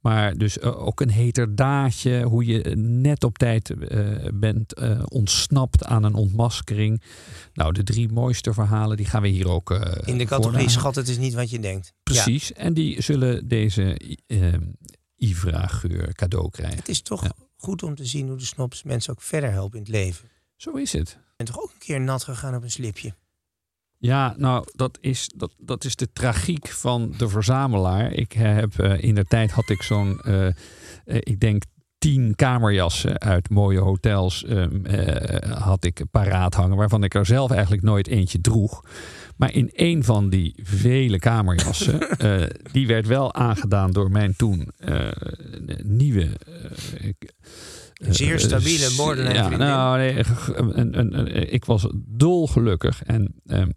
Maar 0.01 0.37
dus 0.37 0.59
eh, 0.59 0.85
ook 0.85 1.01
een 1.01 1.09
heterdaadje, 1.11 2.23
hoe 2.23 2.45
je 2.45 2.75
net 2.75 3.23
op 3.23 3.37
tijd 3.37 3.69
eh, 3.69 4.07
bent 4.33 4.73
eh, 4.73 5.03
ontsnapt 5.07 5.85
aan 5.85 6.03
een 6.03 6.13
ontmaskering. 6.13 7.01
Nou, 7.53 7.73
de 7.73 7.83
drie 7.83 8.09
mooiste 8.11 8.53
verhalen, 8.53 8.97
die 8.97 9.05
gaan 9.05 9.21
we 9.21 9.27
hier 9.27 9.47
ook 9.49 9.71
eh 9.71 10.07
In 10.07 10.17
de 10.17 10.25
categorie 10.25 10.69
schat, 10.69 10.95
het 10.95 11.07
is 11.07 11.17
niet 11.17 11.33
wat 11.33 11.49
je 11.49 11.59
denkt. 11.59 11.85
Ja, 11.85 11.93
Precies. 12.03 12.53
En 12.53 12.73
die 12.73 13.01
zullen 13.01 13.47
deze 13.47 13.99
eh, 14.27 14.53
Ivra-geur 15.15 16.13
cadeau 16.13 16.49
krijgen. 16.49 16.77
het 16.77 16.89
is 16.89 17.01
toch 17.01 17.23
Ja. 17.23 17.31
goed 17.55 17.83
om 17.83 17.95
te 17.95 18.05
zien 18.05 18.27
hoe 18.27 18.37
de 18.37 18.45
snops 18.45 18.83
mensen 18.83 19.11
ook 19.13 19.21
verder 19.21 19.51
helpen 19.51 19.77
in 19.77 19.83
het 19.83 19.91
leven. 19.93 20.29
Zo 20.55 20.71
is 20.71 20.93
het. 20.93 21.09
Je 21.09 21.17
bent 21.37 21.49
toch 21.49 21.61
ook 21.63 21.71
een 21.71 21.79
keer 21.79 22.01
nat 22.01 22.23
gegaan 22.23 22.55
op 22.55 22.63
een 22.63 22.71
slipje? 22.71 23.13
Ja, 23.99 24.33
nou, 24.37 24.65
dat 24.75 24.97
is, 25.01 25.29
dat, 25.35 25.51
dat 25.57 25.83
is 25.83 25.95
de 25.95 26.11
tragiek 26.13 26.67
van 26.67 27.13
de 27.17 27.29
verzamelaar. 27.29 28.13
Ik 28.13 28.31
heb 28.31 28.79
eh, 28.79 29.03
in 29.03 29.15
de 29.15 29.25
tijd 29.25 29.51
had 29.51 29.69
ik 29.69 29.81
zo'n, 29.81 30.19
eh, 30.19 30.47
eh, 30.47 30.53
ik 31.05 31.39
denk 31.39 31.63
tien 31.99 32.35
kamerjassen 32.35 33.19
uit 33.19 33.49
mooie 33.49 33.79
hotels 33.79 34.43
ehm, 34.45 34.85
eh, 34.85 35.51
had 35.61 35.83
ik 35.83 36.03
paraat 36.11 36.53
hangen, 36.53 36.77
waarvan 36.77 37.03
ik 37.03 37.13
er 37.13 37.25
zelf 37.25 37.51
eigenlijk 37.51 37.83
nooit 37.83 38.07
eentje 38.07 38.41
droeg. 38.41 38.83
Maar 39.37 39.53
in 39.53 39.69
een 39.73 40.03
van 40.03 40.29
die 40.29 40.59
vele 40.63 41.19
kamerjassen, 41.19 41.99
eh, 42.19 42.41
die 42.71 42.87
werd 42.87 43.07
wel 43.07 43.33
aangedaan 43.33 43.91
door 43.91 44.11
mijn 44.11 44.35
toen 44.35 44.71
eh, 44.77 45.07
nieuwe. 45.83 46.29
Een 47.99 48.13
zeer 48.15 48.33
eh, 48.33 48.39
stabiele 48.39 48.89
moordenaar 48.97 49.33
Ja, 49.35 49.49
nou, 49.57 49.97
nee, 49.97 50.23
g- 50.23 50.27
g- 50.43 50.51
een, 50.55 50.99
een, 50.99 51.19
een- 51.19 51.53
ik 51.53 51.65
was 51.65 51.87
dolgelukkig. 52.05 53.03
En 53.03 53.35
ehm, 53.45 53.69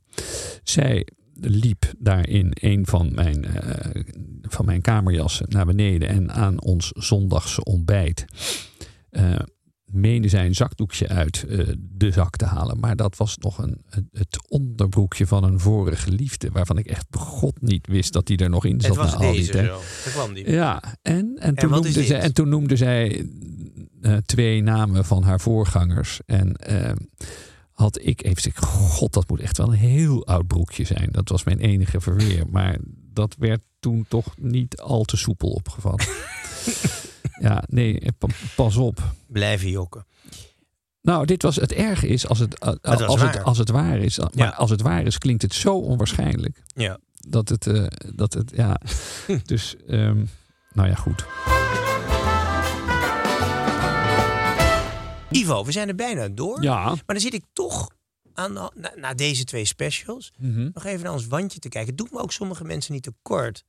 zij 0.62 1.06
liep 1.40 1.92
daar 1.98 2.28
in 2.28 2.48
een 2.60 2.86
van 2.86 3.14
mijn, 3.14 3.44
eh, 3.44 4.02
van 4.42 4.64
mijn 4.64 4.80
kamerjassen 4.80 5.46
naar 5.48 5.66
beneden. 5.66 6.08
En 6.08 6.32
aan 6.32 6.60
ons 6.62 6.90
zondagse 6.94 7.64
ontbijt 7.64 8.24
eh 9.10 9.34
meende 9.84 10.28
zij 10.28 10.46
een 10.46 10.54
zakdoekje 10.54 11.08
uit 11.08 11.44
de 11.78 12.10
zak 12.10 12.36
te 12.36 12.44
halen. 12.44 12.80
Maar 12.80 12.96
dat 12.96 13.16
was 13.16 13.36
nog 13.38 13.58
een, 13.58 13.80
het- 14.12 14.44
onderbroekje 14.48 15.26
van 15.26 15.44
een 15.44 15.60
vorige 15.60 16.10
liefde. 16.10 16.50
Waarvan 16.52 16.78
ik 16.78 16.86
echt 16.86 17.10
begot 17.10 17.60
niet 17.60 17.86
wist 17.86 18.12
dat 18.12 18.26
die 18.26 18.36
er 18.38 18.50
nog 18.50 18.64
in 18.64 18.80
zat. 18.80 18.90
Het 18.90 18.98
was 18.98 19.12
na 19.18 19.26
al 19.26 19.32
die 19.32 19.40
deze 19.40 19.52
tijd. 19.52 20.34
die. 20.34 20.50
Ja, 20.50 20.82
en, 21.02 21.36
en, 21.38 21.54
toen, 21.54 21.70
noemde 21.70 22.02
zij, 22.04 22.20
en 22.20 22.32
toen 22.32 22.48
noemde 22.48 22.76
zij 22.76 23.26
eh, 24.02 24.16
twee 24.16 24.62
namen 24.62 25.04
van 25.04 25.22
haar 25.22 25.40
voorgangers. 25.40 26.20
En 26.26 26.56
eh, 26.56 26.92
had 27.72 27.98
ik 28.02 28.22
even 28.22 28.36
gezegd, 28.36 28.64
god, 28.64 29.12
dat 29.12 29.28
moet 29.28 29.40
echt 29.40 29.56
wel 29.58 29.66
een 29.72 29.78
heel 29.78 30.26
oud 30.26 30.46
broekje 30.46 30.84
zijn. 30.84 31.08
Dat 31.10 31.28
was 31.28 31.44
mijn 31.44 31.58
enige 31.58 32.00
verweer. 32.00 32.44
Maar 32.50 32.76
dat 33.12 33.36
werd 33.38 33.60
toen 33.80 34.04
toch 34.08 34.34
niet 34.38 34.80
al 34.80 35.04
te 35.04 35.16
soepel 35.16 35.48
opgevat. 35.48 36.08
ja, 37.40 37.62
nee, 37.68 38.02
pa- 38.18 38.26
pas 38.56 38.76
op. 38.76 39.02
Blijven 39.26 39.70
jokken. 39.70 40.06
Nou, 41.02 41.26
dit 41.26 41.42
was 41.42 41.56
het 41.56 41.72
erge 41.72 42.06
is 42.08 42.28
als 42.28 42.38
het, 42.38 42.58
was 42.58 42.80
als, 43.02 43.20
het, 43.20 43.34
waar. 43.34 43.42
als 43.42 43.58
het 43.58 43.68
waar 43.68 43.98
is. 43.98 44.18
Maar 44.18 44.30
Ja. 44.34 44.48
als 44.48 44.70
het 44.70 44.80
waar 44.82 45.02
is, 45.02 45.18
klinkt 45.18 45.42
het 45.42 45.54
zo 45.54 45.78
onwaarschijnlijk. 45.78 46.62
Ja. 46.74 46.98
Dat 47.28 47.48
het, 47.48 47.66
eh, 47.66 47.84
dat 48.14 48.32
het 48.32 48.52
ja. 48.54 48.80
dus, 49.44 49.76
ehm, 49.86 50.24
nou 50.72 50.88
ja, 50.88 50.94
goed. 50.94 51.24
Ivo, 55.32 55.64
we 55.64 55.72
zijn 55.72 55.88
er 55.88 55.94
bijna 55.94 56.28
door. 56.28 56.62
Ja. 56.62 56.84
Maar 56.84 57.02
dan 57.06 57.20
zit 57.20 57.34
ik 57.34 57.44
toch 57.52 57.90
aan, 58.34 58.52
na, 58.52 58.70
na 58.96 59.14
deze 59.14 59.44
twee 59.44 59.64
specials 59.64 60.32
Mhm. 60.38 60.70
nog 60.74 60.84
even 60.84 61.04
naar 61.04 61.12
ons 61.12 61.26
wandje 61.26 61.58
te 61.58 61.68
kijken. 61.68 61.90
Het 61.90 61.98
doet 61.98 62.10
me 62.12 62.18
ook 62.18 62.32
sommige 62.32 62.64
mensen 62.64 62.92
niet 62.92 63.02
tekort. 63.02 63.64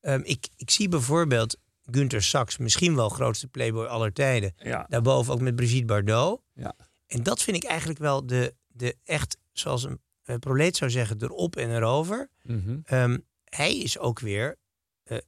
Ehm 0.00 0.20
ik, 0.24 0.48
ik 0.56 0.70
zie 0.70 0.88
bijvoorbeeld 0.88 1.56
Gunther 1.90 2.22
Sachs, 2.22 2.56
misschien 2.56 2.94
wel 2.94 3.08
grootste 3.08 3.46
playboy 3.48 3.84
aller 3.86 4.12
tijden. 4.12 4.54
Ja. 4.56 4.86
Daarboven 4.88 5.32
ook 5.32 5.40
met 5.40 5.56
Brigitte 5.56 5.84
Bardot. 5.84 6.40
Ja. 6.54 6.74
En 7.06 7.22
dat 7.22 7.42
vind 7.42 7.56
ik 7.56 7.64
eigenlijk 7.64 7.98
wel 7.98 8.26
de, 8.26 8.54
de 8.68 8.96
echt, 9.04 9.36
zoals 9.52 9.84
een 9.84 10.00
uh, 10.24 10.36
proleet 10.36 10.76
zou 10.76 10.90
zeggen, 10.90 11.16
erop 11.22 11.56
en 11.56 11.70
erover. 11.76 12.28
Mhm. 12.42 12.78
Ehm, 12.84 13.18
hij 13.44 13.76
is 13.78 13.98
ook 13.98 14.20
weer 14.20 14.56
eh, 15.04 15.18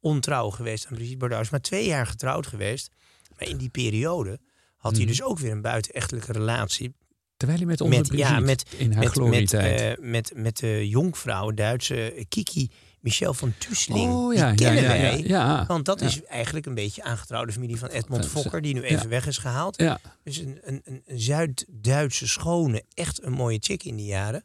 ontrouw 0.00 0.50
geweest 0.50 0.86
aan 0.86 0.94
Brigitte 0.94 1.16
Bardot. 1.18 1.36
Hij 1.36 1.46
is 1.46 1.52
maar 1.52 1.60
twee 1.60 1.86
jaar 1.86 2.06
getrouwd 2.06 2.46
geweest. 2.46 2.90
Maar 3.38 3.48
in 3.48 3.56
die 3.56 3.68
periode 3.70 4.40
had 4.76 4.92
hij 4.92 5.00
Mhm. 5.00 5.10
dus 5.10 5.22
ook 5.22 5.38
weer 5.38 5.52
een 5.52 5.60
buitenechtelijke 5.62 6.32
relatie. 6.32 6.94
Terwijl 7.36 7.58
hij 7.58 7.68
met 7.68 7.80
onze 7.80 7.96
Met, 7.98 8.06
ja, 8.06 8.12
Brigitte 8.40 8.44
met, 8.44 8.80
in 8.80 8.92
haar 8.92 9.04
met, 9.04 9.30
met, 9.30 9.52
eh, 9.52 9.92
met, 10.00 10.32
met 10.34 10.56
de 10.56 10.88
jonkvrouw, 10.88 11.50
Duitse 11.50 12.24
Kiki 12.28 12.70
Michel 13.00 13.34
van 13.34 13.52
Tusseling. 13.58 14.12
oh 14.12 14.28
Die 14.30 14.38
ja, 14.38 14.48
ja, 14.48 14.54
kennen 14.54 14.82
ja, 14.82 14.88
wij. 14.88 15.22
ja. 15.26 15.64
Want 15.66 15.84
dat 15.84 16.00
is 16.00 16.22
eigenlijk 16.24 16.66
een 16.66 16.74
beetje 16.74 17.02
aangetrouwde 17.02 17.52
familie 17.52 17.78
van 17.78 17.88
Edmond 17.88 18.26
Fokker, 18.26 18.60
die 18.60 18.74
nu 18.74 18.82
even 18.82 19.08
weg 19.08 19.26
is 19.26 19.38
gehaald. 19.38 19.76
Dus 20.24 20.36
een, 20.38 20.58
een, 20.62 20.82
een, 20.84 21.20
Zuid-Duitse 21.20 22.28
schone, 22.28 22.84
echt 22.94 23.22
een 23.22 23.32
mooie 23.32 23.58
chick 23.60 23.82
in 23.82 23.96
die 23.96 24.06
jaren. 24.06 24.44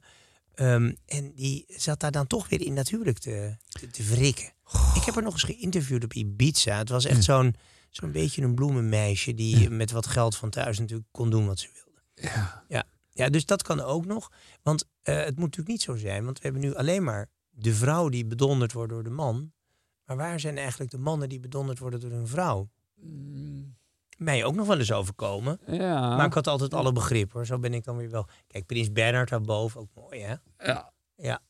Ehm, 0.54 0.92
en 1.06 1.32
die 1.36 1.66
zat 1.68 2.00
daar 2.00 2.12
dan 2.12 2.28
toch 2.28 2.50
weer 2.50 2.62
in 2.62 2.74
natuurlijk 2.74 3.18
te, 3.20 3.56
te, 3.70 3.88
te 3.90 4.04
wrikken. 4.04 4.54
Ik 4.96 5.04
heb 5.04 5.14
haar 5.14 5.24
nog 5.24 5.34
eens 5.34 5.44
geïnterviewd 5.44 6.04
op 6.04 6.14
Ibiza. 6.14 6.78
Het 6.78 6.90
was 6.90 7.06
echt 7.06 7.24
zo'n 7.24 7.56
zo'n 7.92 8.12
beetje 8.12 8.42
een 8.42 8.56
bloemenmeisje 8.56 9.34
die 9.34 9.70
met 9.70 9.92
wat 9.92 10.08
geld 10.08 10.36
van 10.36 10.50
thuis 10.50 10.80
natuurlijk 10.80 11.08
kon 11.12 11.30
doen 11.30 11.46
wat 11.48 11.60
ze 11.60 11.70
wilde. 11.74 12.02
ja. 12.34 12.64
Ja, 12.68 12.84
ja 13.10 13.30
dus 13.30 13.46
dat 13.46 13.64
kan 13.64 13.80
ook 13.82 14.06
nog. 14.06 14.32
Want 14.64 14.86
eh, 15.02 15.16
het 15.16 15.26
moet 15.26 15.38
natuurlijk 15.38 15.68
niet 15.68 15.82
zo 15.82 15.96
zijn. 15.96 16.26
Want 16.26 16.38
we 16.38 16.44
hebben 16.44 16.62
nu 16.62 16.76
alleen 16.76 17.04
maar 17.04 17.30
de 17.50 17.74
vrouw 17.74 18.10
die 18.10 18.26
bedonderd 18.26 18.74
wordt 18.74 18.92
door 18.92 19.04
de 19.04 19.10
man. 19.10 19.52
Maar 20.06 20.18
waar 20.18 20.40
zijn 20.40 20.58
eigenlijk 20.58 20.92
de 20.92 20.98
mannen 20.98 21.30
die 21.30 21.40
bedonderd 21.40 21.80
worden 21.80 22.00
door 22.00 22.12
hun 22.12 22.28
vrouw? 22.28 22.70
Mij 24.18 24.44
ook 24.44 24.56
nog 24.56 24.68
wel 24.68 24.80
eens 24.80 24.92
overkomen. 24.92 25.60
ja. 25.68 26.16
Maar 26.16 26.26
ik 26.26 26.34
had 26.34 26.48
altijd 26.48 26.74
alle 26.74 26.92
begrip 26.92 27.32
hoor. 27.32 27.46
Zo 27.46 27.60
ben 27.60 27.74
ik 27.74 27.84
dan 27.84 27.98
weer 27.98 28.10
wel. 28.10 28.28
Kijk, 28.48 28.66
Prins 28.66 28.92
Bernhard 28.92 29.30
daarboven, 29.30 29.82
ook 29.82 29.90
mooi 29.94 30.22
hè? 30.22 30.36
ja. 30.58 30.92
Ja. 31.16 31.42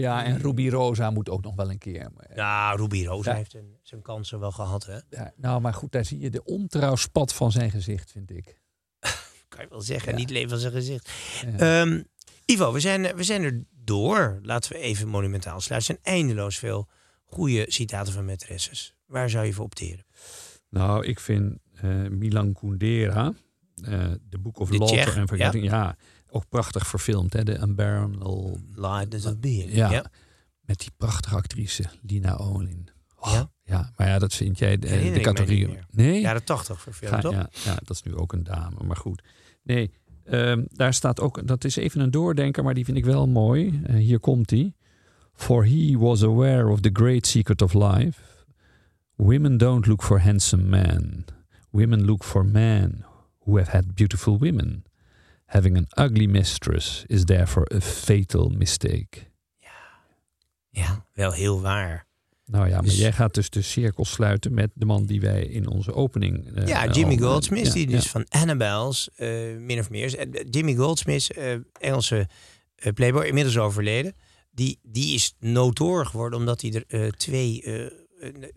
Ja, 0.00 0.24
en 0.24 0.38
Ruby 0.38 0.68
Rosa 0.68 1.10
moet 1.10 1.28
ook 1.28 1.42
nog 1.42 1.54
wel 1.54 1.70
een 1.70 1.78
keer. 1.78 2.10
Maar- 2.14 2.30
Nou, 2.36 2.80
Ruby 2.80 3.04
Rosa 3.04 3.30
Ja. 3.30 3.36
heeft 3.36 3.54
een, 3.54 3.76
zijn 3.82 4.02
kansen 4.02 4.40
wel 4.40 4.52
gehad 4.52 4.86
hè? 4.86 4.98
Ja, 5.10 5.32
nou, 5.36 5.60
maar 5.60 5.74
goed, 5.74 5.92
daar 5.92 6.04
zie 6.04 6.18
je 6.20 6.30
de 6.30 6.44
ontrouwspat 6.44 7.34
van 7.34 7.52
zijn 7.52 7.70
gezicht, 7.70 8.10
vind 8.10 8.30
ik. 8.30 8.60
Kan 9.48 9.62
je 9.64 9.70
wel 9.70 9.80
zeggen. 9.80 10.12
Ja. 10.12 10.18
Niet 10.18 10.30
leven 10.30 10.48
van 10.50 10.58
zijn 10.58 10.72
gezicht. 10.72 11.10
Ja. 11.58 11.82
Ehm, 11.82 12.02
Ivo, 12.44 12.72
we 12.72 12.80
zijn, 12.80 13.16
we 13.16 13.22
zijn 13.24 13.42
er 13.42 13.64
door. 13.84 14.38
Laten 14.42 14.72
we 14.72 14.78
even 14.78 15.08
monumentaal 15.08 15.60
sluiten. 15.60 15.94
Er 15.94 16.00
zijn 16.04 16.16
eindeloos 16.18 16.58
veel 16.58 16.88
goede 17.24 17.64
citaten 17.68 18.12
van 18.12 18.24
maîtresses. 18.30 18.94
Waar 19.06 19.30
zou 19.30 19.46
je 19.46 19.52
voor 19.52 19.64
opteren? 19.64 20.04
Nou, 20.70 21.04
ik 21.06 21.20
vind 21.20 21.58
eh, 21.74 21.90
Milan 22.08 22.52
Kundera, 22.52 23.32
eh 23.82 24.10
The 24.30 24.38
Book 24.38 24.58
of 24.58 24.70
De 24.70 24.78
Tsjech, 24.78 25.16
and 25.18 25.28
Forgetting, 25.28 25.64
ja. 25.64 25.96
Ook 26.34 26.48
prachtig 26.48 26.86
verfilmd, 26.86 27.32
hè? 27.32 27.42
De 27.44 27.58
Unbearable, 27.58 28.58
Lightness 28.74 29.26
of 29.26 29.38
Being. 29.38 29.72
ja, 29.74 29.90
ja. 29.90 30.04
met 30.60 30.78
die 30.78 30.90
prachtige 30.96 31.34
actrice 31.36 31.84
Lina 32.02 32.36
Olin. 32.36 32.88
Oh, 33.18 33.32
Ja? 33.32 33.50
ja. 33.64 33.90
maar 33.96 34.08
ja, 34.08 34.18
dat 34.18 34.34
vind 34.34 34.58
jij 34.58 34.78
de, 34.78 34.86
Herinner 34.88 35.12
de 35.12 35.20
mij 35.20 35.22
categorie. 35.32 35.78
Nee, 35.90 36.20
Jaren 36.20 36.44
tachtig 36.44 36.80
verfilmd, 36.80 37.14
Ga- 37.14 37.20
toch? 37.20 37.32
ja, 37.32 37.48
ja, 37.64 37.74
dat 37.74 37.90
is 37.90 38.02
nu 38.02 38.14
ook 38.14 38.32
een 38.32 38.44
dame, 38.44 38.76
maar 38.86 38.96
goed. 38.96 39.22
Nee, 39.62 39.90
ehm, 40.24 40.64
daar 40.68 40.94
staat 40.94 41.20
ook, 41.20 41.46
dat 41.46 41.64
is 41.64 41.76
even 41.76 42.00
een 42.00 42.10
doordenker, 42.10 42.64
maar 42.64 42.74
die 42.74 42.84
vind 42.84 42.96
ik 42.96 43.04
wel 43.04 43.26
mooi. 43.28 43.80
Eh, 43.86 43.94
hier 43.96 44.20
komt 44.20 44.50
hij. 44.50 44.72
For 45.34 45.64
he 45.66 45.96
was 45.98 46.22
aware 46.24 46.68
of 46.68 46.80
the 46.80 46.90
great 46.92 47.26
secret 47.26 47.62
of 47.62 47.72
life. 47.74 48.20
Women 49.16 49.56
don't 49.56 49.86
look 49.86 50.02
for 50.02 50.20
handsome 50.20 50.62
men. 50.62 51.24
Women 51.70 52.04
look 52.04 52.24
for 52.24 52.44
men 52.46 53.04
who 53.44 53.56
have 53.58 53.70
had 53.70 53.94
beautiful 53.94 54.38
women. 54.38 54.84
Having 55.44 55.76
an 55.76 56.04
ugly 56.06 56.26
mistress 56.26 57.04
is 57.06 57.24
therefore 57.24 57.74
a 57.74 57.80
fatal 57.80 58.48
mistake. 58.48 59.32
Ja, 60.68 61.06
wel 61.12 61.32
heel 61.32 61.60
waar. 61.60 62.06
Nou 62.44 62.68
ja, 62.68 62.74
maar 62.74 62.84
Dus- 62.84 62.98
jij 62.98 63.12
gaat 63.12 63.34
dus 63.34 63.50
de 63.50 63.62
cirkel 63.62 64.04
sluiten 64.04 64.54
met 64.54 64.70
de 64.74 64.84
man 64.84 65.06
die 65.06 65.20
wij 65.20 65.42
in 65.44 65.68
onze 65.68 65.92
opening. 65.94 66.54
eh, 66.56 66.66
ja, 66.66 66.86
Jimmy 66.90 67.18
Goldsmith, 67.18 67.66
ja, 67.66 67.72
die 67.72 67.88
ja. 67.88 67.96
dus 67.96 68.08
van 68.10 68.26
Annabelle's, 68.28 69.10
eh, 69.16 69.28
min 69.58 69.78
of 69.78 69.90
meer. 69.90 70.04
is. 70.04 70.16
Eh, 70.16 70.26
Jimmy 70.50 70.74
Goldsmith, 70.74 71.30
Engelse 71.80 72.28
playboy, 72.94 73.24
inmiddels 73.24 73.58
overleden. 73.58 74.14
Die, 74.50 74.78
die 74.82 75.14
is 75.14 75.34
notoor 75.38 76.06
geworden 76.06 76.38
omdat 76.38 76.60
hij 76.60 76.84
er 76.88 77.12
twee 77.16 77.62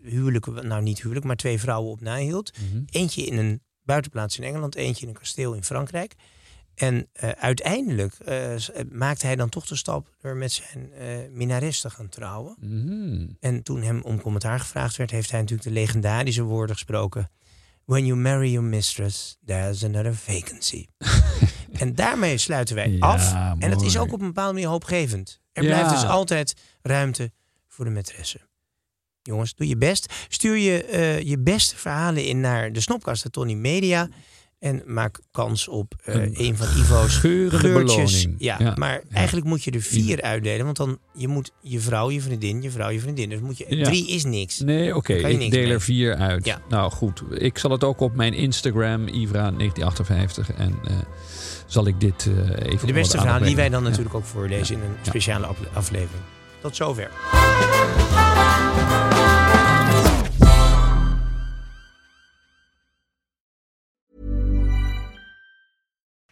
huwelijken, 0.02 0.66
nou 0.66 0.82
niet 0.82 1.00
huwelijk, 1.02 1.26
maar 1.26 1.36
twee 1.36 1.58
vrouwen 1.58 1.90
op 1.92 2.00
nahield. 2.00 2.52
Mhm. 2.58 2.82
Eentje 2.90 3.22
in 3.24 3.38
een 3.38 3.62
buitenplaats 3.82 4.38
in 4.38 4.44
Engeland, 4.44 4.74
eentje 4.74 5.02
in 5.02 5.08
een 5.08 5.18
kasteel 5.18 5.54
in 5.54 5.64
Frankrijk. 5.64 6.14
En 6.78 7.08
eh, 7.12 7.30
uiteindelijk 7.30 8.14
eh, 8.14 8.54
eh, 8.54 8.60
maakte 8.90 9.26
hij 9.26 9.36
dan 9.36 9.48
toch 9.48 9.66
de 9.66 9.76
stap 9.76 10.08
door 10.20 10.36
met 10.36 10.52
zijn 10.52 10.92
eh 10.92 11.06
minares 11.30 11.80
te 11.80 11.90
gaan 11.90 12.08
trouwen. 12.08 12.56
Mhm. 12.60 13.26
En 13.40 13.62
toen 13.62 13.82
hem 13.82 14.00
om 14.02 14.20
commentaar 14.20 14.60
gevraagd 14.60 14.96
werd, 14.96 15.10
heeft 15.10 15.30
hij 15.30 15.40
natuurlijk 15.40 15.68
de 15.68 15.74
legendarische 15.74 16.42
woorden 16.42 16.76
gesproken. 16.76 17.30
When 17.84 18.06
you 18.06 18.18
marry 18.18 18.50
your 18.50 18.68
mistress, 18.68 19.38
there's 19.44 19.84
another 19.84 20.14
vacancy. 20.14 20.86
en 21.82 21.94
daarmee 21.94 22.38
sluiten 22.38 22.74
wij 22.74 22.90
Ja, 22.90 22.98
af. 22.98 23.34
En 23.58 23.70
dat 23.70 23.82
is 23.82 23.98
ook 23.98 24.12
op 24.12 24.20
een 24.20 24.26
bepaalde 24.26 24.52
manier 24.52 24.68
hoopgevend. 24.68 25.40
Er 25.52 25.62
Ja. 25.62 25.68
blijft 25.68 25.90
dus 25.90 26.04
altijd 26.04 26.54
ruimte 26.82 27.32
voor 27.66 27.84
de 27.84 27.90
maîtresse. 27.90 28.46
Jongens, 29.22 29.54
doe 29.54 29.68
je 29.68 29.76
best. 29.76 30.12
Stuur 30.28 30.56
je, 30.56 31.20
je 31.24 31.38
beste 31.38 31.76
verhalen 31.76 32.24
in 32.24 32.40
naar 32.40 32.72
de 32.72 32.80
Snopkast 32.80 33.32
Tony 33.32 33.54
Media. 33.54 34.08
En 34.58 34.82
maak 34.86 35.20
kans 35.30 35.68
op 35.68 35.94
eh, 36.04 36.14
Een 36.14 36.32
een 36.36 36.56
van 36.56 36.66
Ivo's 36.80 37.16
geurtjes. 37.16 38.26
Ja, 38.38 38.56
Ja, 38.58 38.74
maar 38.76 38.92
ja. 38.92 39.00
eigenlijk 39.16 39.46
moet 39.46 39.64
je 39.64 39.70
er 39.70 39.80
vier 39.80 40.22
uitdelen. 40.22 40.64
Want 40.64 40.76
dan 40.76 40.98
je 41.14 41.28
moet 41.28 41.52
je 41.60 41.80
vrouw, 41.80 42.10
je 42.10 42.20
vriendin, 42.20 42.62
je 42.62 42.70
vrouw, 42.70 42.88
je 42.88 43.00
vriendin. 43.00 43.28
Dus 43.28 43.40
moet 43.40 43.58
je, 43.58 43.66
Ja. 43.68 43.84
drie 43.84 44.08
is 44.08 44.24
niks. 44.24 44.58
Nee, 44.60 44.96
oké, 44.96 45.12
ik 45.14 45.50
deel 45.50 45.62
mee. 45.62 45.72
er 45.72 45.80
vier 45.80 46.14
uit. 46.14 46.56
Nou 46.68 46.90
goed, 46.90 47.22
ik 47.30 47.58
zal 47.58 47.70
het 47.70 47.84
ook 47.84 48.00
op 48.00 48.14
mijn 48.14 48.34
Instagram, 48.34 49.06
Ivra1958. 49.08 50.56
En 50.56 50.74
eh, 50.84 50.96
zal 51.66 51.86
ik 51.86 52.00
dit 52.00 52.26
eh 52.26 52.72
even 52.72 52.86
De 52.86 52.92
beste 52.92 53.16
verhalen 53.18 53.46
die 53.46 53.56
wij 53.56 53.68
dan 53.68 53.82
natuurlijk 53.82 54.14
ook 54.14 54.24
voorlezen 54.24 54.76
in 54.76 54.82
een 54.82 54.96
speciale 55.02 55.46
afle- 55.46 55.68
aflevering. 55.72 56.22
Tot 56.60 56.76
zover. 56.76 57.10